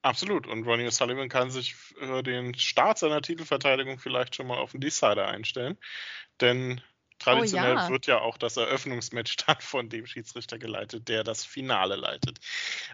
Absolut. 0.00 0.46
Und 0.46 0.66
Ronnie 0.66 0.86
O'Sullivan 0.86 1.28
kann 1.28 1.50
sich 1.50 1.74
für 1.74 2.22
den 2.22 2.54
Start 2.54 2.96
seiner 2.96 3.20
Titelverteidigung 3.20 3.98
vielleicht 3.98 4.34
schon 4.34 4.46
mal 4.46 4.56
auf 4.56 4.72
den 4.72 4.80
Decider 4.80 5.28
einstellen. 5.28 5.76
Denn 6.40 6.80
Traditionell 7.20 7.74
oh, 7.74 7.78
ja. 7.78 7.88
wird 7.90 8.06
ja 8.06 8.18
auch 8.18 8.38
das 8.38 8.56
Eröffnungsmatch 8.56 9.36
dann 9.46 9.60
von 9.60 9.88
dem 9.88 10.06
Schiedsrichter 10.06 10.58
geleitet, 10.58 11.08
der 11.08 11.22
das 11.22 11.44
Finale 11.44 11.96
leitet. 11.96 12.40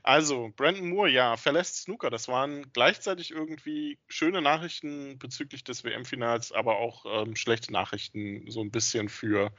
Also, 0.02 0.52
Brandon 0.56 0.88
Moore, 0.90 1.08
ja, 1.08 1.36
verlässt 1.36 1.76
Snooker. 1.82 2.10
Das 2.10 2.28
waren 2.28 2.70
gleichzeitig 2.72 3.30
irgendwie 3.30 3.98
schöne 4.08 4.42
Nachrichten 4.42 5.18
bezüglich 5.18 5.64
des 5.64 5.84
WM-Finals, 5.84 6.52
aber 6.52 6.78
auch 6.78 7.06
ähm, 7.06 7.36
schlechte 7.36 7.72
Nachrichten 7.72 8.50
so 8.50 8.60
ein 8.60 8.72
bisschen 8.72 9.08
für 9.08 9.52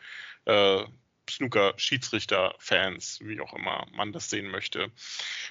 äh, 0.46 0.84
Snooker-Schiedsrichter-Fans, 1.30 3.20
wie 3.24 3.40
auch 3.42 3.54
immer 3.54 3.86
man 3.94 4.12
das 4.12 4.30
sehen 4.30 4.50
möchte. 4.50 4.92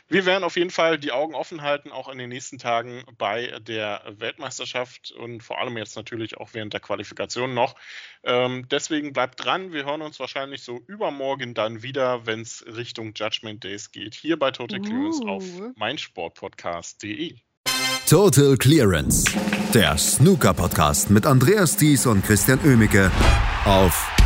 Wir 0.08 0.26
werden 0.26 0.44
auf 0.44 0.56
jeden 0.56 0.70
Fall 0.70 0.98
die 0.98 1.12
Augen 1.12 1.34
offen 1.34 1.62
halten, 1.62 1.90
auch 1.90 2.08
in 2.08 2.18
den 2.18 2.28
nächsten 2.28 2.58
Tagen 2.58 3.04
bei 3.18 3.58
der 3.60 4.02
Weltmeisterschaft 4.18 5.12
und 5.12 5.42
vor 5.42 5.58
allem 5.58 5.76
jetzt 5.76 5.96
natürlich 5.96 6.36
auch 6.36 6.50
während 6.52 6.72
der 6.72 6.80
Qualifikation 6.80 7.54
noch. 7.54 7.76
Ähm, 8.24 8.66
deswegen 8.70 9.12
bleibt 9.12 9.44
dran. 9.44 9.72
Wir 9.72 9.84
hören 9.84 10.02
uns 10.02 10.18
wahrscheinlich 10.20 10.62
so 10.62 10.80
übermorgen 10.86 11.54
dann 11.54 11.82
wieder, 11.82 12.26
wenn 12.26 12.40
es 12.40 12.64
Richtung 12.66 13.12
Judgment 13.14 13.64
Days 13.64 13.92
geht, 13.92 14.14
hier 14.14 14.38
bei 14.38 14.50
Total 14.50 14.80
Clearance 14.80 15.22
uh. 15.22 15.28
auf 15.28 15.44
meinsportpodcast.de. 15.76 17.36
Total 18.08 18.56
Clearance, 18.56 19.24
der 19.74 19.98
Snooker-Podcast 19.98 21.10
mit 21.10 21.26
Andreas 21.26 21.76
Thies 21.76 22.06
und 22.06 22.24
Christian 22.24 22.60
Oemicke 22.64 23.10
auf 23.64 24.25